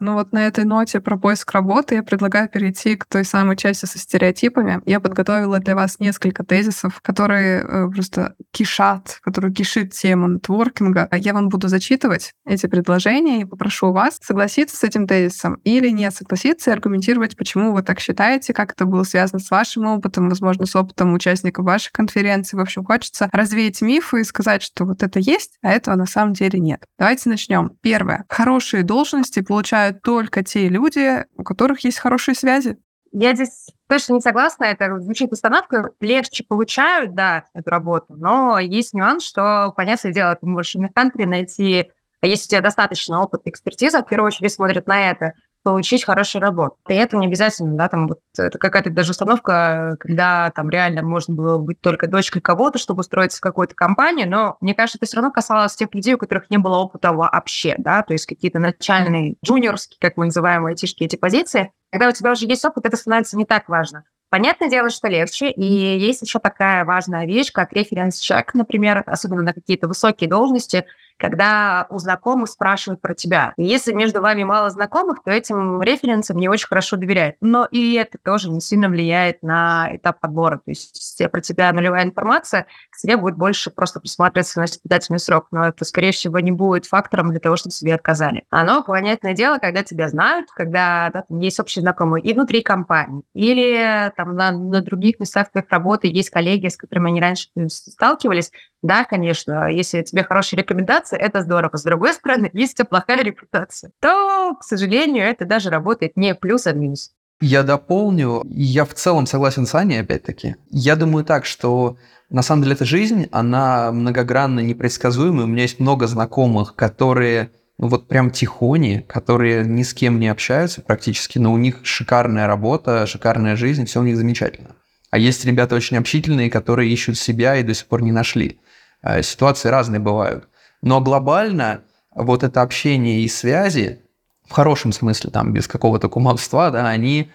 Ну 0.00 0.14
вот 0.14 0.32
на 0.32 0.46
этой 0.46 0.64
ноте 0.64 1.00
про 1.00 1.16
поиск 1.16 1.52
работы 1.52 1.96
я 1.96 2.02
предлагаю 2.02 2.48
перейти 2.48 2.96
к 2.96 3.04
той 3.06 3.24
самой 3.24 3.56
части 3.56 3.86
со 3.86 3.98
стереотипами. 3.98 4.80
Я 4.86 5.00
подготовила 5.00 5.58
для 5.58 5.74
вас 5.74 5.98
несколько 5.98 6.44
тезисов, 6.44 7.00
которые 7.02 7.62
э, 7.62 7.88
просто 7.88 8.34
кишат, 8.52 9.18
которые 9.22 9.52
кишит 9.52 9.92
тему 9.92 10.28
нетворкинга. 10.28 11.08
Я 11.12 11.34
вам 11.34 11.48
буду 11.48 11.68
зачитывать 11.68 12.32
эти 12.46 12.66
предложения 12.66 13.42
и 13.42 13.44
попрошу 13.44 13.92
вас 13.92 14.18
согласиться 14.22 14.76
с 14.76 14.84
этим 14.84 15.06
тезисом 15.06 15.54
или 15.64 15.88
не 15.90 16.10
согласиться 16.10 16.70
и 16.70 16.72
аргументировать, 16.72 17.36
почему 17.36 17.72
вы 17.72 17.82
так 17.82 18.00
считаете, 18.00 18.52
как 18.52 18.72
это 18.72 18.84
было 18.84 19.02
связано 19.02 19.40
с 19.40 19.50
вашим 19.50 19.86
опытом, 19.86 20.28
возможно, 20.28 20.66
с 20.66 20.76
опытом 20.76 21.12
участников 21.14 21.64
вашей 21.64 21.90
конференции. 21.92 22.56
В 22.56 22.60
общем, 22.60 22.84
хочется 22.84 23.28
развеять 23.32 23.80
мифы 23.80 24.20
и 24.20 24.24
сказать, 24.24 24.62
что 24.62 24.84
вот 24.84 25.02
это 25.02 25.18
есть, 25.18 25.58
а 25.62 25.70
этого 25.70 25.96
на 25.96 26.06
самом 26.06 26.34
деле 26.34 26.60
нет. 26.60 26.84
Давайте 26.98 27.28
начнем. 27.28 27.72
Первое. 27.82 28.24
Хорошие 28.28 28.82
должности 28.82 29.40
получают 29.40 29.87
получают 29.88 30.02
только 30.02 30.42
те 30.42 30.68
люди, 30.68 31.24
у 31.36 31.44
которых 31.44 31.80
есть 31.80 31.98
хорошие 31.98 32.34
связи. 32.34 32.78
Я 33.10 33.34
здесь 33.34 33.68
точно 33.88 34.14
не 34.14 34.20
согласна, 34.20 34.64
это 34.64 35.00
звучит 35.00 35.32
установка, 35.32 35.90
легче 36.00 36.44
получают, 36.44 37.14
да, 37.14 37.44
эту 37.54 37.70
работу, 37.70 38.14
но 38.16 38.58
есть 38.58 38.92
нюанс, 38.92 39.24
что, 39.24 39.72
понятное 39.74 40.12
дело, 40.12 40.36
ты 40.36 40.46
можешь 40.46 40.74
на 40.74 40.90
кантри 40.90 41.24
найти, 41.24 41.90
а 42.20 42.26
если 42.26 42.46
у 42.46 42.50
тебя 42.50 42.60
достаточно 42.60 43.22
опыта, 43.22 43.48
экспертиза, 43.48 44.02
в 44.02 44.08
первую 44.08 44.26
очередь 44.26 44.52
смотрят 44.52 44.86
на 44.86 45.10
это, 45.10 45.32
получить 45.68 46.04
хорошую 46.04 46.40
работу. 46.40 46.76
И 46.88 46.94
это 46.94 47.18
не 47.18 47.26
обязательно, 47.26 47.76
да, 47.76 47.88
там 47.88 48.08
вот 48.08 48.20
это 48.38 48.58
какая-то 48.58 48.88
даже 48.88 49.10
установка, 49.10 49.96
когда 50.00 50.50
там 50.54 50.70
реально 50.70 51.02
можно 51.02 51.34
было 51.34 51.58
быть 51.58 51.78
только 51.82 52.06
дочкой 52.06 52.40
кого-то, 52.40 52.78
чтобы 52.78 53.00
устроиться 53.00 53.36
в 53.36 53.42
какую-то 53.42 53.74
компанию, 53.74 54.30
но 54.30 54.56
мне 54.62 54.74
кажется, 54.74 54.96
это 54.96 55.04
все 55.04 55.16
равно 55.16 55.30
касалось 55.30 55.76
тех 55.76 55.94
людей, 55.94 56.14
у 56.14 56.18
которых 56.18 56.48
не 56.48 56.56
было 56.56 56.78
опыта 56.78 57.12
вообще, 57.12 57.74
да, 57.76 58.02
то 58.02 58.14
есть 58.14 58.24
какие-то 58.24 58.58
начальные, 58.58 59.34
джуниорские, 59.44 59.98
как 60.00 60.16
мы 60.16 60.26
называем, 60.26 60.64
айтишки, 60.64 61.04
эти 61.04 61.16
позиции. 61.16 61.70
Когда 61.92 62.08
у 62.08 62.12
тебя 62.12 62.32
уже 62.32 62.46
есть 62.46 62.64
опыт, 62.64 62.86
это 62.86 62.96
становится 62.96 63.36
не 63.36 63.44
так 63.44 63.68
важно. 63.68 64.04
Понятное 64.30 64.70
дело, 64.70 64.88
что 64.88 65.08
легче, 65.08 65.50
и 65.50 65.64
есть 65.64 66.22
еще 66.22 66.38
такая 66.38 66.84
важная 66.84 67.26
вещь, 67.26 67.52
как 67.52 67.72
референс-чек, 67.72 68.54
например, 68.54 69.02
особенно 69.06 69.42
на 69.42 69.52
какие-то 69.54 69.88
высокие 69.88 70.28
должности, 70.28 70.86
когда 71.18 71.86
у 71.90 71.98
знакомых 71.98 72.48
спрашивают 72.48 73.00
про 73.00 73.14
тебя. 73.14 73.52
Если 73.56 73.92
между 73.92 74.20
вами 74.20 74.44
мало 74.44 74.70
знакомых, 74.70 75.22
то 75.22 75.30
этим 75.30 75.82
референсам 75.82 76.36
не 76.38 76.48
очень 76.48 76.68
хорошо 76.68 76.96
доверяют. 76.96 77.36
Но 77.40 77.66
и 77.70 77.94
это 77.94 78.18
тоже 78.18 78.50
не 78.50 78.60
сильно 78.60 78.88
влияет 78.88 79.42
на 79.42 79.88
этап 79.92 80.20
подбора. 80.20 80.58
То 80.58 80.70
есть 80.70 80.96
если 80.98 81.30
про 81.30 81.40
тебя 81.40 81.72
нулевая 81.72 82.04
информация, 82.04 82.66
к 82.90 82.96
тебе 82.96 83.16
будет 83.16 83.36
больше 83.36 83.70
просто 83.70 84.00
присматриваться 84.00 84.60
на 84.60 84.64
испытательный 84.64 85.18
срок. 85.18 85.48
Но 85.50 85.68
это, 85.68 85.84
скорее 85.84 86.12
всего, 86.12 86.38
не 86.40 86.52
будет 86.52 86.86
фактором 86.86 87.30
для 87.30 87.40
того, 87.40 87.56
чтобы 87.56 87.72
тебе 87.72 87.94
отказали. 87.94 88.44
Оно, 88.50 88.82
понятное 88.82 89.34
дело, 89.34 89.58
когда 89.58 89.82
тебя 89.82 90.08
знают, 90.08 90.48
когда 90.54 91.10
да, 91.12 91.24
там 91.28 91.38
есть 91.40 91.58
общие 91.60 91.82
знакомые 91.82 92.22
и 92.22 92.32
внутри 92.32 92.62
компании, 92.62 93.22
или 93.34 94.12
там 94.16 94.34
на, 94.34 94.52
на 94.52 94.80
других 94.80 95.20
местах 95.20 95.50
твоих 95.50 95.68
работы 95.70 96.08
есть 96.08 96.30
коллеги, 96.30 96.68
с 96.68 96.76
которыми 96.76 97.10
они 97.10 97.20
раньше 97.20 97.48
сталкивались, 97.68 98.50
да, 98.82 99.04
конечно, 99.04 99.68
если 99.70 100.02
тебе 100.02 100.22
хорошие 100.22 100.58
рекомендации, 100.58 101.07
это 101.16 101.42
здорово. 101.42 101.76
С 101.76 101.82
другой 101.82 102.12
стороны, 102.12 102.50
если 102.52 102.82
у 102.82 102.86
плохая 102.86 103.22
репутация, 103.22 103.92
то, 104.00 104.54
к 104.58 104.64
сожалению, 104.64 105.24
это 105.24 105.44
даже 105.44 105.70
работает 105.70 106.16
не 106.16 106.34
плюс, 106.34 106.66
а 106.66 106.72
минус. 106.72 107.12
Я 107.40 107.62
дополню, 107.62 108.42
я 108.50 108.84
в 108.84 108.94
целом 108.94 109.26
согласен 109.26 109.66
с 109.66 109.74
Аней, 109.74 110.00
опять-таки. 110.00 110.56
Я 110.70 110.96
думаю 110.96 111.24
так, 111.24 111.44
что 111.44 111.96
на 112.30 112.42
самом 112.42 112.62
деле 112.62 112.74
эта 112.74 112.84
жизнь, 112.84 113.28
она 113.30 113.92
многогранно 113.92 114.60
непредсказуемая. 114.60 115.44
У 115.44 115.48
меня 115.48 115.62
есть 115.62 115.78
много 115.78 116.06
знакомых, 116.06 116.74
которые 116.74 117.52
ну 117.78 117.86
вот 117.86 118.08
прям 118.08 118.30
тихони, 118.30 119.04
которые 119.08 119.64
ни 119.64 119.84
с 119.84 119.94
кем 119.94 120.18
не 120.18 120.28
общаются 120.28 120.82
практически, 120.82 121.38
но 121.38 121.52
у 121.52 121.56
них 121.56 121.78
шикарная 121.84 122.48
работа, 122.48 123.06
шикарная 123.06 123.54
жизнь, 123.54 123.86
все 123.86 124.00
у 124.00 124.02
них 124.02 124.16
замечательно. 124.16 124.74
А 125.10 125.18
есть 125.18 125.44
ребята 125.44 125.76
очень 125.76 125.96
общительные, 125.96 126.50
которые 126.50 126.92
ищут 126.92 127.16
себя 127.16 127.56
и 127.56 127.62
до 127.62 127.74
сих 127.74 127.86
пор 127.86 128.02
не 128.02 128.12
нашли. 128.12 128.60
Э, 129.02 129.22
ситуации 129.22 129.68
разные 129.68 130.00
бывают. 130.00 130.48
Но 130.82 131.00
глобально 131.00 131.82
вот 132.14 132.42
это 132.42 132.62
общение 132.62 133.20
и 133.20 133.28
связи, 133.28 134.02
в 134.46 134.52
хорошем 134.52 134.92
смысле, 134.92 135.30
там, 135.30 135.52
без 135.52 135.66
какого-то 135.66 136.08
кумовства, 136.08 136.70
да, 136.70 136.88
они 136.88 137.30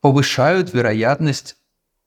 повышают 0.00 0.72
вероятность 0.72 1.56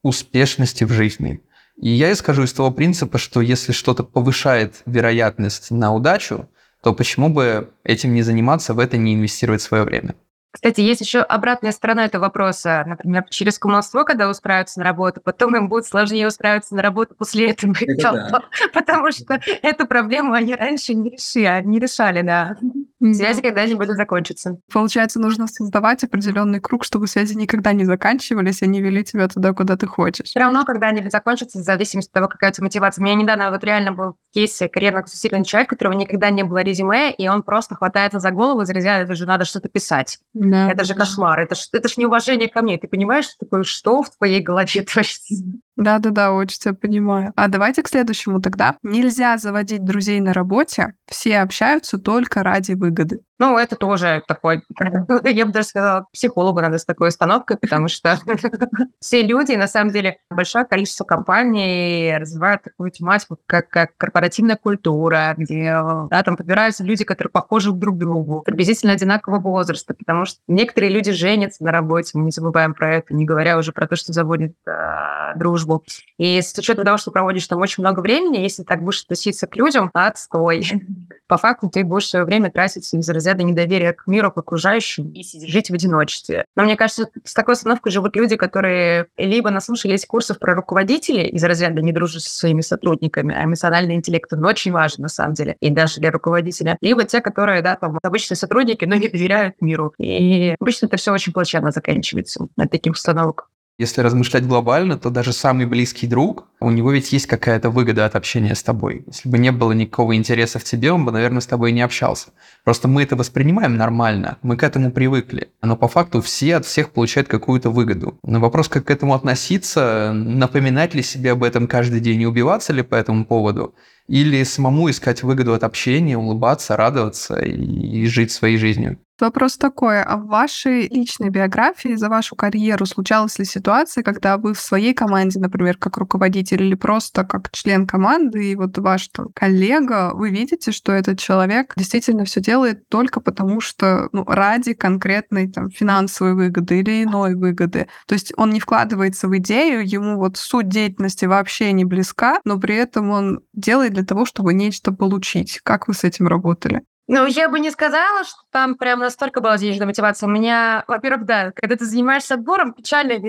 успешности 0.03 0.83
в 0.83 0.91
жизни. 0.91 1.41
И 1.77 1.89
я 1.89 2.11
исхожу 2.11 2.43
из 2.43 2.53
того 2.53 2.71
принципа, 2.71 3.17
что 3.17 3.41
если 3.41 3.71
что-то 3.71 4.03
повышает 4.03 4.81
вероятность 4.85 5.71
на 5.71 5.93
удачу, 5.93 6.49
то 6.83 6.93
почему 6.93 7.29
бы 7.29 7.71
этим 7.83 8.13
не 8.13 8.21
заниматься, 8.21 8.73
в 8.73 8.79
это 8.79 8.97
не 8.97 9.15
инвестировать 9.15 9.61
свое 9.61 9.83
время? 9.83 10.15
Кстати, 10.51 10.81
есть 10.81 11.01
еще 11.01 11.19
обратная 11.21 11.71
сторона 11.71 12.05
этого 12.05 12.23
вопроса. 12.23 12.83
Например, 12.85 13.25
через 13.29 13.57
кумовство, 13.57 14.03
когда 14.03 14.29
устраиваются 14.29 14.79
на 14.79 14.85
работу, 14.85 15.21
потом 15.21 15.55
им 15.55 15.69
будет 15.69 15.85
сложнее 15.85 16.27
устраиваться 16.27 16.75
на 16.75 16.81
работу 16.81 17.15
после 17.15 17.51
этого. 17.51 17.73
Да. 18.01 18.41
Потому 18.73 19.11
что 19.11 19.39
эту 19.61 19.87
проблему 19.87 20.33
они 20.33 20.53
раньше 20.53 20.93
не 20.93 21.11
решили, 21.11 21.61
не 21.63 21.79
решали, 21.79 22.21
да. 22.21 22.57
Связи 23.01 23.41
когда-нибудь 23.41 23.87
закончатся. 23.89 24.59
Получается, 24.71 25.19
нужно 25.19 25.47
создавать 25.47 26.03
определенный 26.03 26.59
круг, 26.59 26.85
чтобы 26.85 27.07
связи 27.07 27.33
никогда 27.33 27.73
не 27.73 27.83
заканчивались, 27.83 28.61
они 28.61 28.79
вели 28.79 29.03
тебя 29.03 29.27
туда, 29.27 29.53
куда 29.53 29.75
ты 29.75 29.87
хочешь. 29.87 30.27
Все 30.27 30.39
равно 30.39 30.63
когда-нибудь 30.65 31.11
закончатся, 31.11 31.59
в 31.59 31.63
зависимости 31.63 32.09
от 32.09 32.13
того, 32.13 32.27
какая 32.27 32.51
у 32.51 32.53
тебя 32.53 32.65
мотивация. 32.65 33.01
У 33.01 33.05
меня 33.05 33.15
недавно 33.15 33.49
вот 33.49 33.63
реально 33.63 33.91
был 33.91 34.17
кейс 34.31 34.59
карьерного 34.71 35.07
сильный 35.07 35.43
человек, 35.43 35.71
у 35.71 35.75
которого 35.75 35.93
никогда 35.93 36.29
не 36.29 36.43
было 36.43 36.59
резюме, 36.59 37.11
и 37.11 37.27
он 37.27 37.41
просто 37.41 37.73
хватается 37.73 38.19
за 38.19 38.29
голову, 38.29 38.65
зарезает, 38.65 39.05
это 39.05 39.15
же 39.15 39.25
надо 39.25 39.45
что-то 39.45 39.67
писать. 39.67 40.19
Да. 40.33 40.71
Это 40.71 40.83
же 40.83 40.93
кошмар, 40.93 41.39
это 41.39 41.55
ж, 41.55 41.69
это 41.73 41.87
ж 41.89 41.97
неуважение 41.97 42.49
ко 42.49 42.61
мне. 42.61 42.77
Ты 42.77 42.87
понимаешь, 42.87 43.25
что 43.25 43.45
такое, 43.45 43.63
что 43.63 44.03
в 44.03 44.15
твоей 44.15 44.41
голове 44.41 44.81
творится? 44.87 45.33
Да-да-да, 45.75 46.33
очень 46.33 46.59
тебя 46.59 46.73
понимаю. 46.75 47.33
А 47.35 47.47
давайте 47.47 47.81
к 47.81 47.87
следующему 47.87 48.39
тогда. 48.39 48.75
Нельзя 48.83 49.37
заводить 49.37 49.83
друзей 49.83 50.19
на 50.19 50.33
работе, 50.33 50.93
все 51.07 51.39
общаются 51.39 51.97
только 51.97 52.43
ради 52.43 52.73
выгоды 52.73 52.90
выгоды? 52.91 53.21
Ну, 53.39 53.57
это 53.57 53.75
тоже 53.75 54.23
такой, 54.27 54.61
я 55.23 55.45
бы 55.45 55.51
даже 55.51 55.67
сказала, 55.67 56.07
психологу 56.13 56.61
надо 56.61 56.77
с 56.77 56.85
такой 56.85 57.09
установкой, 57.09 57.57
потому 57.57 57.87
что 57.87 58.19
все 58.99 59.23
люди, 59.23 59.53
на 59.53 59.67
самом 59.67 59.91
деле, 59.91 60.17
большое 60.29 60.65
количество 60.65 61.05
компаний 61.05 62.15
развивают 62.17 62.63
такую 62.63 62.91
тематику, 62.91 63.37
как, 63.47 63.69
как 63.69 63.97
корпоративная 63.97 64.57
культура, 64.57 65.33
где 65.37 65.73
да, 66.09 66.21
там 66.23 66.37
подбираются 66.37 66.83
люди, 66.83 67.03
которые 67.03 67.31
похожи 67.31 67.71
друг 67.71 67.97
другу, 67.97 68.41
приблизительно 68.41 68.93
одинакового 68.93 69.39
возраста, 69.39 69.93
потому 69.93 70.25
что 70.25 70.39
некоторые 70.47 70.91
люди 70.91 71.11
женятся 71.11 71.63
на 71.63 71.71
работе, 71.71 72.11
мы 72.17 72.25
не 72.25 72.31
забываем 72.31 72.73
про 72.73 72.97
это, 72.97 73.13
не 73.13 73.25
говоря 73.25 73.57
уже 73.57 73.71
про 73.71 73.87
то, 73.87 73.95
что 73.95 74.13
заводит 74.13 74.55
э, 74.67 75.35
дружбу. 75.35 75.83
И 76.17 76.41
с 76.41 76.57
учетом 76.57 76.85
того, 76.85 76.97
что 76.97 77.11
проводишь 77.11 77.47
там 77.47 77.59
очень 77.59 77.81
много 77.81 78.01
времени, 78.01 78.37
если 78.37 78.63
так 78.63 78.83
будешь 78.83 79.01
относиться 79.03 79.47
к 79.47 79.55
людям, 79.55 79.89
отстой. 79.93 80.65
По 81.27 81.37
факту 81.37 81.69
ты 81.69 81.83
будешь 81.83 82.07
свое 82.07 82.25
время 82.25 82.51
тратить 82.51 82.80
из 82.81 83.09
разряда 83.09 83.43
недоверия 83.43 83.93
к 83.93 84.07
миру, 84.07 84.31
к 84.31 84.37
окружающим 84.37 85.11
и 85.11 85.23
жить 85.47 85.69
в 85.69 85.73
одиночестве. 85.73 86.45
Но 86.55 86.63
мне 86.63 86.75
кажется, 86.75 87.09
с 87.23 87.33
такой 87.33 87.53
установкой 87.53 87.91
живут 87.91 88.15
люди, 88.15 88.35
которые 88.35 89.07
либо 89.17 89.49
наслушались 89.49 90.05
курсов 90.05 90.39
про 90.39 90.55
руководителей 90.55 91.27
из 91.27 91.43
разряда 91.43 91.81
не 91.81 91.91
дружат 91.91 92.23
со 92.23 92.29
своими 92.29 92.61
сотрудниками, 92.61 93.33
а 93.35 93.45
эмоциональный 93.45 93.95
интеллект, 93.95 94.31
он 94.33 94.45
очень 94.45 94.71
важен 94.71 95.03
на 95.03 95.07
самом 95.07 95.33
деле, 95.33 95.55
и 95.59 95.69
даже 95.69 95.99
для 95.99 96.11
руководителя, 96.11 96.77
либо 96.81 97.03
те, 97.03 97.21
которые, 97.21 97.61
да, 97.61 97.75
там, 97.75 97.99
обычные 98.01 98.37
сотрудники, 98.37 98.85
но 98.85 98.95
не 98.95 99.07
доверяют 99.07 99.55
миру. 99.61 99.93
И 99.97 100.55
обычно 100.59 100.87
это 100.87 100.97
все 100.97 101.11
очень 101.11 101.33
плачевно 101.33 101.71
заканчивается 101.71 102.47
от 102.57 102.71
таких 102.71 102.93
установок. 102.93 103.49
Если 103.81 104.01
размышлять 104.01 104.45
глобально, 104.45 104.99
то 104.99 105.09
даже 105.09 105.33
самый 105.33 105.65
близкий 105.65 106.05
друг, 106.05 106.45
у 106.59 106.69
него 106.69 106.91
ведь 106.91 107.11
есть 107.13 107.25
какая-то 107.25 107.71
выгода 107.71 108.05
от 108.05 108.15
общения 108.15 108.53
с 108.53 108.61
тобой. 108.61 109.03
Если 109.07 109.27
бы 109.27 109.39
не 109.39 109.51
было 109.51 109.71
никакого 109.71 110.15
интереса 110.15 110.59
в 110.59 110.63
тебе, 110.63 110.91
он 110.91 111.03
бы, 111.03 111.11
наверное, 111.11 111.41
с 111.41 111.47
тобой 111.47 111.71
не 111.71 111.81
общался. 111.81 112.27
Просто 112.63 112.87
мы 112.87 113.01
это 113.01 113.15
воспринимаем 113.15 113.77
нормально, 113.77 114.37
мы 114.43 114.55
к 114.55 114.61
этому 114.61 114.91
привыкли. 114.91 115.49
Но 115.63 115.75
по 115.75 115.87
факту 115.87 116.21
все 116.21 116.57
от 116.57 116.67
всех 116.67 116.91
получают 116.91 117.27
какую-то 117.27 117.71
выгоду. 117.71 118.19
Но 118.21 118.39
вопрос, 118.39 118.69
как 118.69 118.85
к 118.85 118.91
этому 118.91 119.15
относиться, 119.15 120.13
напоминать 120.13 120.93
ли 120.93 121.01
себе 121.01 121.31
об 121.31 121.43
этом 121.43 121.65
каждый 121.65 122.01
день 122.01 122.21
и 122.21 122.27
убиваться 122.27 122.73
ли 122.73 122.83
по 122.83 122.93
этому 122.93 123.25
поводу, 123.25 123.73
или 124.11 124.43
самому 124.43 124.89
искать 124.89 125.23
выгоду 125.23 125.53
от 125.53 125.63
общения, 125.63 126.17
улыбаться, 126.17 126.75
радоваться 126.75 127.39
и 127.39 128.05
жить 128.07 128.31
своей 128.31 128.57
жизнью. 128.57 128.99
Вопрос 129.21 129.55
такой, 129.55 130.01
а 130.01 130.17
в 130.17 130.25
вашей 130.25 130.87
личной 130.87 131.29
биографии 131.29 131.93
за 131.93 132.09
вашу 132.09 132.35
карьеру 132.35 132.87
случалась 132.87 133.37
ли 133.37 133.45
ситуация, 133.45 134.03
когда 134.03 134.37
вы 134.37 134.55
в 134.55 134.59
своей 134.59 134.95
команде, 134.95 135.39
например, 135.39 135.77
как 135.77 135.97
руководитель 135.97 136.63
или 136.63 136.73
просто 136.73 137.23
как 137.23 137.51
член 137.51 137.85
команды, 137.85 138.51
и 138.51 138.55
вот 138.55 138.79
ваш 138.79 139.09
там, 139.09 139.27
коллега, 139.35 140.11
вы 140.15 140.31
видите, 140.31 140.71
что 140.71 140.91
этот 140.91 141.19
человек 141.19 141.73
действительно 141.77 142.25
все 142.25 142.41
делает 142.41 142.89
только 142.89 143.19
потому, 143.19 143.61
что 143.61 144.09
ну, 144.11 144.23
ради 144.25 144.73
конкретной 144.73 145.47
там, 145.51 145.69
финансовой 145.69 146.33
выгоды 146.33 146.79
или 146.79 147.03
иной 147.03 147.35
выгоды. 147.35 147.87
То 148.07 148.13
есть 148.13 148.33
он 148.37 148.49
не 148.49 148.59
вкладывается 148.59 149.27
в 149.27 149.37
идею, 149.37 149.87
ему 149.87 150.17
вот 150.17 150.37
суть 150.37 150.67
деятельности 150.67 151.25
вообще 151.25 151.73
не 151.73 151.85
близка, 151.85 152.39
но 152.43 152.59
при 152.59 152.75
этом 152.75 153.11
он 153.11 153.41
делает 153.53 153.93
для 153.93 154.00
того, 154.03 154.25
чтобы 154.25 154.53
нечто 154.53 154.91
получить. 154.91 155.59
Как 155.63 155.87
вы 155.87 155.93
с 155.93 156.03
этим 156.03 156.27
работали? 156.27 156.81
Ну, 157.13 157.25
я 157.25 157.49
бы 157.49 157.59
не 157.59 157.71
сказала, 157.71 158.23
что 158.23 158.39
там 158.51 158.75
прям 158.75 158.99
настолько 158.99 159.41
была 159.41 159.57
денежная 159.57 159.85
мотивация. 159.85 160.27
У 160.27 160.31
меня, 160.31 160.85
во-первых, 160.87 161.25
да, 161.25 161.51
когда 161.51 161.75
ты 161.75 161.83
занимаешься 161.83 162.35
отбором, 162.35 162.71
печально 162.71 163.19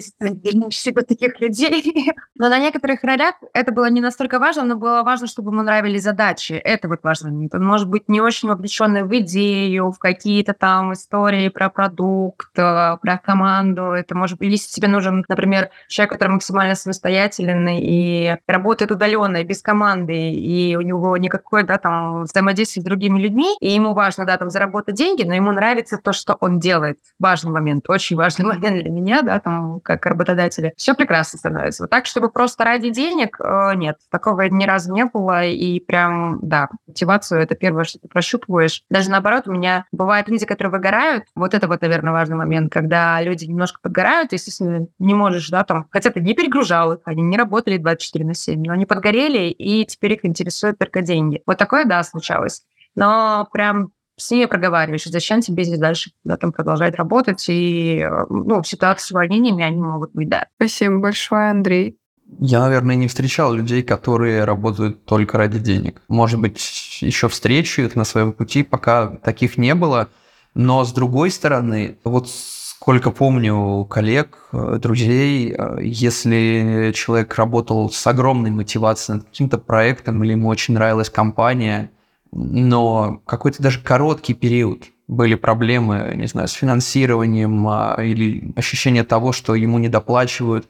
всего 0.70 1.00
таких 1.02 1.40
людей. 1.40 2.12
Но 2.36 2.48
на 2.48 2.60
некоторых 2.60 3.02
ролях 3.02 3.34
это 3.52 3.72
было 3.72 3.90
не 3.90 4.00
настолько 4.00 4.38
важно, 4.38 4.62
но 4.62 4.76
было 4.76 5.02
важно, 5.02 5.26
чтобы 5.26 5.50
ему 5.50 5.62
нравились 5.62 6.04
задачи. 6.04 6.52
Это 6.52 6.86
вот 6.86 7.00
важно. 7.02 7.30
Он 7.30 7.64
может 7.64 7.88
быть 7.88 8.08
не 8.08 8.20
очень 8.20 8.48
вовлеченный 8.48 9.02
в 9.02 9.18
идею, 9.18 9.90
в 9.90 9.98
какие-то 9.98 10.54
там 10.54 10.92
истории 10.92 11.48
про 11.48 11.68
продукт, 11.68 12.56
э, 12.56 12.96
про 13.02 13.18
команду. 13.18 13.90
Это 13.90 14.16
может 14.16 14.38
быть, 14.38 14.50
если 14.50 14.70
тебе 14.70 14.86
нужен, 14.86 15.24
например, 15.28 15.70
человек, 15.88 16.12
который 16.12 16.30
максимально 16.30 16.76
самостоятельный 16.76 17.80
и 17.80 18.36
работает 18.46 18.92
удаленно, 18.92 19.42
без 19.42 19.60
команды, 19.60 20.30
и 20.32 20.76
у 20.76 20.82
него 20.82 21.16
никакое, 21.16 21.64
да, 21.64 21.78
там, 21.78 22.22
взаимодействие 22.22 22.82
с 22.82 22.84
другими 22.84 23.20
людьми, 23.20 23.56
и 23.60 23.71
ему 23.74 23.94
важно, 23.94 24.24
да, 24.24 24.36
там, 24.36 24.50
заработать 24.50 24.94
деньги, 24.94 25.22
но 25.22 25.34
ему 25.34 25.52
нравится 25.52 25.98
то, 25.98 26.12
что 26.12 26.36
он 26.40 26.58
делает. 26.58 26.98
Важный 27.18 27.52
момент, 27.52 27.88
очень 27.88 28.16
важный 28.16 28.44
момент 28.46 28.82
для 28.82 28.90
меня, 28.90 29.22
да, 29.22 29.40
там, 29.40 29.80
как 29.80 30.04
работодателя. 30.06 30.72
Все 30.76 30.94
прекрасно 30.94 31.38
становится. 31.38 31.84
Вот 31.84 31.90
так, 31.90 32.06
чтобы 32.06 32.30
просто 32.30 32.64
ради 32.64 32.90
денег, 32.90 33.38
э, 33.40 33.74
нет, 33.74 33.98
такого 34.10 34.42
ни 34.42 34.64
разу 34.64 34.92
не 34.92 35.04
было, 35.04 35.44
и 35.44 35.80
прям, 35.80 36.38
да, 36.42 36.68
мотивацию— 36.86 37.40
это 37.42 37.54
первое, 37.54 37.84
что 37.84 37.98
ты 37.98 38.08
прощупываешь. 38.08 38.82
Даже 38.90 39.10
наоборот, 39.10 39.46
у 39.46 39.52
меня 39.52 39.84
бывают 39.92 40.28
люди, 40.28 40.46
которые 40.46 40.72
выгорают, 40.72 41.24
вот 41.34 41.54
это 41.54 41.68
вот, 41.68 41.82
наверное, 41.82 42.12
важный 42.12 42.36
момент, 42.36 42.72
когда 42.72 43.20
люди 43.22 43.44
немножко 43.44 43.80
подгорают, 43.82 44.32
естественно, 44.32 44.86
не 44.98 45.14
можешь, 45.14 45.48
да, 45.50 45.64
там, 45.64 45.86
хотя 45.90 46.10
ты 46.10 46.20
не 46.20 46.34
перегружал 46.34 46.92
их, 46.92 47.00
они 47.04 47.22
не 47.22 47.36
работали 47.36 47.76
24 47.76 48.24
на 48.24 48.34
7, 48.34 48.62
но 48.64 48.72
они 48.72 48.86
подгорели, 48.86 49.50
и 49.50 49.84
теперь 49.84 50.12
их 50.12 50.24
интересуют 50.24 50.78
только 50.78 51.02
деньги. 51.02 51.42
Вот 51.46 51.58
такое, 51.58 51.84
да, 51.84 52.02
случалось 52.02 52.62
но 52.94 53.48
прям 53.52 53.92
с 54.16 54.30
ними 54.30 54.44
проговариваешь, 54.44 55.04
зачем 55.04 55.40
тебе 55.40 55.64
здесь 55.64 55.78
дальше 55.78 56.12
да, 56.24 56.36
там 56.36 56.52
продолжать 56.52 56.94
работать, 56.96 57.44
и 57.48 57.98
э, 57.98 58.26
ну, 58.28 58.62
ситуации 58.62 59.06
с 59.06 59.10
увольнениями, 59.10 59.64
они 59.64 59.78
могут 59.78 60.12
быть, 60.12 60.28
да. 60.28 60.46
Спасибо 60.56 60.98
большое, 60.98 61.50
Андрей. 61.50 61.96
Я, 62.38 62.60
наверное, 62.60 62.94
не 62.94 63.08
встречал 63.08 63.52
людей, 63.52 63.82
которые 63.82 64.44
работают 64.44 65.04
только 65.04 65.38
ради 65.38 65.58
денег. 65.58 66.02
Может 66.08 66.40
быть, 66.40 66.98
еще 67.00 67.28
встречу 67.28 67.82
их 67.82 67.96
на 67.96 68.04
своем 68.04 68.32
пути, 68.32 68.62
пока 68.62 69.08
таких 69.08 69.58
не 69.58 69.74
было. 69.74 70.08
Но 70.54 70.84
с 70.84 70.92
другой 70.92 71.30
стороны, 71.30 71.98
вот 72.04 72.28
сколько 72.28 73.10
помню 73.10 73.84
коллег, 73.86 74.38
э, 74.52 74.78
друзей, 74.80 75.54
э, 75.56 75.78
если 75.82 76.92
человек 76.94 77.34
работал 77.34 77.90
с 77.90 78.06
огромной 78.06 78.50
мотивацией 78.50 79.16
над 79.16 79.26
каким-то 79.26 79.58
проектом 79.58 80.22
или 80.22 80.32
ему 80.32 80.48
очень 80.48 80.74
нравилась 80.74 81.08
компания– 81.08 81.90
но 82.32 83.22
какой-то 83.26 83.62
даже 83.62 83.80
короткий 83.80 84.34
период 84.34 84.84
были 85.06 85.34
проблемы, 85.34 86.12
не 86.16 86.26
знаю, 86.26 86.48
с 86.48 86.52
финансированием 86.52 87.68
а, 87.68 87.96
или 88.02 88.52
ощущение 88.56 89.04
того, 89.04 89.32
что 89.32 89.54
ему 89.54 89.78
не 89.78 89.88
доплачивают. 89.88 90.68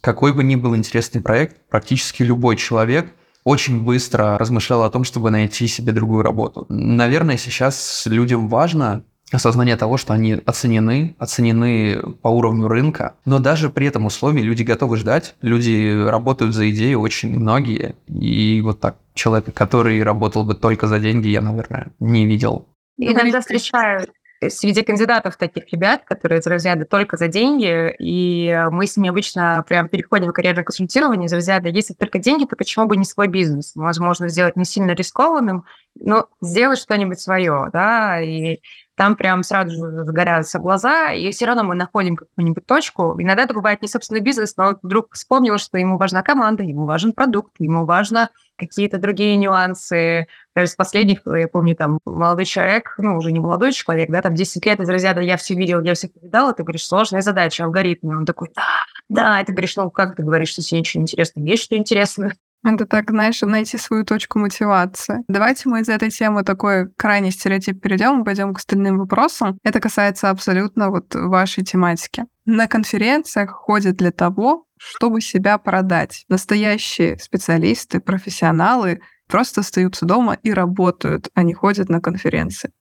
Какой 0.00 0.32
бы 0.32 0.44
ни 0.44 0.54
был 0.54 0.76
интересный 0.76 1.20
проект, 1.20 1.68
практически 1.68 2.22
любой 2.22 2.56
человек 2.56 3.12
очень 3.44 3.82
быстро 3.82 4.38
размышлял 4.38 4.84
о 4.84 4.90
том, 4.90 5.04
чтобы 5.04 5.30
найти 5.30 5.66
себе 5.66 5.92
другую 5.92 6.22
работу. 6.22 6.66
Наверное, 6.68 7.36
сейчас 7.36 8.04
людям 8.06 8.48
важно 8.48 9.04
осознание 9.32 9.76
того, 9.76 9.96
что 9.96 10.12
они 10.12 10.38
оценены, 10.44 11.14
оценены 11.18 12.00
по 12.22 12.28
уровню 12.28 12.68
рынка, 12.68 13.14
но 13.24 13.38
даже 13.38 13.70
при 13.70 13.86
этом 13.86 14.06
условии 14.06 14.42
люди 14.42 14.62
готовы 14.62 14.96
ждать, 14.96 15.34
люди 15.42 16.04
работают 16.08 16.54
за 16.54 16.70
идею, 16.70 17.00
очень 17.00 17.38
многие, 17.38 17.94
и 18.06 18.60
вот 18.62 18.80
так 18.80 18.96
человека, 19.14 19.52
который 19.52 20.02
работал 20.02 20.44
бы 20.44 20.54
только 20.54 20.86
за 20.86 20.98
деньги, 20.98 21.28
я, 21.28 21.40
наверное, 21.40 21.92
не 21.98 22.26
видел. 22.26 22.66
Иногда 22.96 23.40
встречаю 23.40 24.06
среди 24.48 24.82
кандидатов 24.82 25.36
таких 25.36 25.70
ребят, 25.72 26.04
которые 26.04 26.40
из 26.40 26.46
разряда 26.46 26.84
только 26.84 27.16
за 27.16 27.28
деньги, 27.28 27.94
и 27.98 28.66
мы 28.70 28.86
с 28.86 28.96
ними 28.96 29.10
обычно 29.10 29.64
прям 29.68 29.88
переходим 29.88 30.28
в 30.28 30.32
карьерное 30.32 30.64
консультирование 30.64 31.26
из 31.26 31.32
разряда, 31.32 31.68
если 31.68 31.94
только 31.94 32.18
деньги, 32.18 32.44
то 32.44 32.56
почему 32.56 32.86
бы 32.86 32.96
не 32.96 33.04
свой 33.04 33.28
бизнес? 33.28 33.72
Возможно, 33.74 34.28
сделать 34.28 34.56
не 34.56 34.64
сильно 34.64 34.92
рискованным, 34.92 35.64
но 35.94 36.28
сделать 36.40 36.78
что-нибудь 36.78 37.20
свое, 37.20 37.68
да, 37.72 38.20
и 38.20 38.60
там 38.94 39.16
прям 39.16 39.42
сразу 39.42 39.70
же 39.70 40.04
загораются 40.04 40.58
глаза, 40.58 41.12
и 41.12 41.30
все 41.30 41.46
равно 41.46 41.64
мы 41.64 41.74
находим 41.74 42.16
какую-нибудь 42.16 42.66
точку. 42.66 43.16
Иногда 43.18 43.44
это 43.44 43.54
бывает 43.54 43.80
не 43.82 43.88
собственный 43.88 44.20
бизнес, 44.20 44.56
но 44.56 44.78
вдруг 44.82 45.14
вспомнил, 45.14 45.58
что 45.58 45.78
ему 45.78 45.96
важна 45.96 46.22
команда, 46.22 46.62
ему 46.62 46.84
важен 46.84 47.12
продукт, 47.12 47.52
ему 47.58 47.86
важно 47.86 48.30
какие-то 48.60 48.98
другие 48.98 49.36
нюансы. 49.36 50.26
Из 50.56 50.74
последних, 50.74 51.22
я 51.26 51.48
помню, 51.48 51.74
там, 51.74 51.98
молодой 52.04 52.44
человек, 52.44 52.94
ну, 52.98 53.16
уже 53.16 53.32
не 53.32 53.40
молодой 53.40 53.72
человек, 53.72 54.10
да, 54.10 54.20
там, 54.20 54.34
10 54.34 54.64
лет 54.66 54.80
из 54.80 54.88
разряда 54.88 55.20
«я 55.20 55.36
все 55.36 55.54
видел, 55.54 55.80
я 55.80 55.94
все 55.94 56.08
повидал», 56.08 56.54
ты 56.54 56.62
говоришь, 56.62 56.86
сложная 56.86 57.22
задача, 57.22 57.64
алгоритмы. 57.64 58.18
Он 58.18 58.26
такой 58.26 58.50
«да, 58.54 58.66
да», 59.08 59.40
и 59.40 59.44
ты 59.44 59.52
говоришь, 59.52 59.76
ну, 59.76 59.90
как 59.90 60.16
ты 60.16 60.22
говоришь, 60.22 60.50
что 60.50 60.62
тебе 60.62 60.80
ничего 60.80 61.02
интересного? 61.02 61.46
Есть 61.46 61.64
что 61.64 61.76
интересное? 61.76 62.36
Это 62.64 62.84
так, 62.86 63.10
знаешь, 63.10 63.40
найти 63.40 63.78
свою 63.78 64.04
точку 64.04 64.38
мотивации. 64.38 65.24
Давайте 65.28 65.68
мы 65.68 65.80
из 65.80 65.88
этой 65.88 66.10
темы 66.10 66.42
такой 66.42 66.90
крайний 66.96 67.30
стереотип 67.30 67.80
перейдем 67.80 68.20
и 68.20 68.24
пойдем 68.24 68.52
к 68.52 68.58
остальным 68.58 68.98
вопросам. 68.98 69.58
Это 69.64 69.80
касается 69.80 70.28
абсолютно 70.28 70.90
вот 70.90 71.14
вашей 71.14 71.64
тематики. 71.64 72.24
На 72.44 72.66
конференциях 72.66 73.50
ходят 73.50 73.96
для 73.96 74.10
того, 74.12 74.66
чтобы 74.78 75.20
себя 75.20 75.56
продать. 75.58 76.24
Настоящие 76.28 77.18
специалисты, 77.18 78.00
профессионалы 78.00 79.00
просто 79.28 79.60
остаются 79.60 80.04
дома 80.04 80.36
и 80.42 80.52
работают, 80.52 81.28
а 81.34 81.42
не 81.42 81.54
ходят 81.54 81.88
на 81.88 82.00
конференции. 82.00 82.72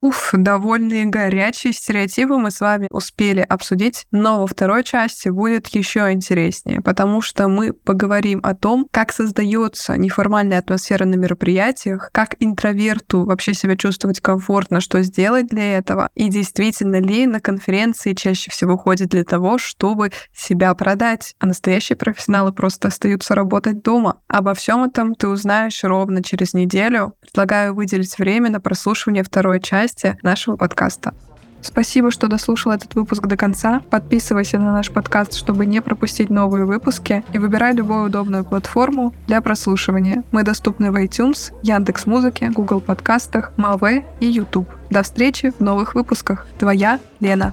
Уф, 0.00 0.30
довольные 0.32 1.06
горячие 1.06 1.72
стереотипы 1.72 2.36
мы 2.36 2.52
с 2.52 2.60
вами 2.60 2.86
успели 2.92 3.40
обсудить, 3.40 4.06
но 4.12 4.38
во 4.38 4.46
второй 4.46 4.84
части 4.84 5.28
будет 5.28 5.66
еще 5.68 6.12
интереснее, 6.12 6.80
потому 6.80 7.20
что 7.20 7.48
мы 7.48 7.72
поговорим 7.72 8.38
о 8.44 8.54
том, 8.54 8.86
как 8.92 9.12
создается 9.12 9.96
неформальная 9.96 10.60
атмосфера 10.60 11.04
на 11.04 11.16
мероприятиях, 11.16 12.10
как 12.12 12.36
интроверту 12.38 13.24
вообще 13.24 13.54
себя 13.54 13.76
чувствовать 13.76 14.20
комфортно, 14.20 14.80
что 14.80 15.02
сделать 15.02 15.48
для 15.48 15.78
этого, 15.78 16.10
и 16.14 16.28
действительно 16.28 17.00
ли 17.00 17.26
на 17.26 17.40
конференции 17.40 18.14
чаще 18.14 18.52
всего 18.52 18.76
ходят 18.76 19.08
для 19.08 19.24
того, 19.24 19.58
чтобы 19.58 20.12
себя 20.32 20.72
продать, 20.74 21.34
а 21.40 21.46
настоящие 21.46 21.96
профессионалы 21.96 22.52
просто 22.52 22.86
остаются 22.86 23.34
работать 23.34 23.82
дома. 23.82 24.20
Обо 24.28 24.54
всем 24.54 24.84
этом 24.84 25.16
ты 25.16 25.26
узнаешь 25.26 25.82
ровно 25.82 26.22
через 26.22 26.54
неделю. 26.54 27.14
Предлагаю 27.20 27.74
выделить 27.74 28.16
время 28.16 28.48
на 28.48 28.60
прослушивание 28.60 29.24
второй 29.24 29.60
части 29.60 29.87
части 29.88 30.18
нашего 30.22 30.56
подкаста. 30.56 31.14
Спасибо, 31.60 32.10
что 32.12 32.28
дослушал 32.28 32.72
этот 32.72 32.94
выпуск 32.94 33.26
до 33.26 33.36
конца. 33.36 33.80
Подписывайся 33.90 34.58
на 34.58 34.72
наш 34.72 34.90
подкаст, 34.90 35.34
чтобы 35.34 35.66
не 35.66 35.82
пропустить 35.82 36.30
новые 36.30 36.64
выпуски, 36.66 37.24
и 37.32 37.38
выбирай 37.38 37.74
любую 37.74 38.04
удобную 38.04 38.44
платформу 38.44 39.12
для 39.26 39.40
прослушивания. 39.40 40.22
Мы 40.30 40.44
доступны 40.44 40.92
в 40.92 40.96
iTunes, 40.96 41.52
Яндекс 41.62 42.06
Музыке, 42.06 42.50
Google 42.50 42.80
подкастах, 42.80 43.52
Маве 43.56 44.04
и 44.20 44.26
YouTube. 44.26 44.68
До 44.90 45.02
встречи 45.02 45.50
в 45.50 45.60
новых 45.60 45.94
выпусках. 45.94 46.46
Твоя 46.58 47.00
Лена. 47.18 47.52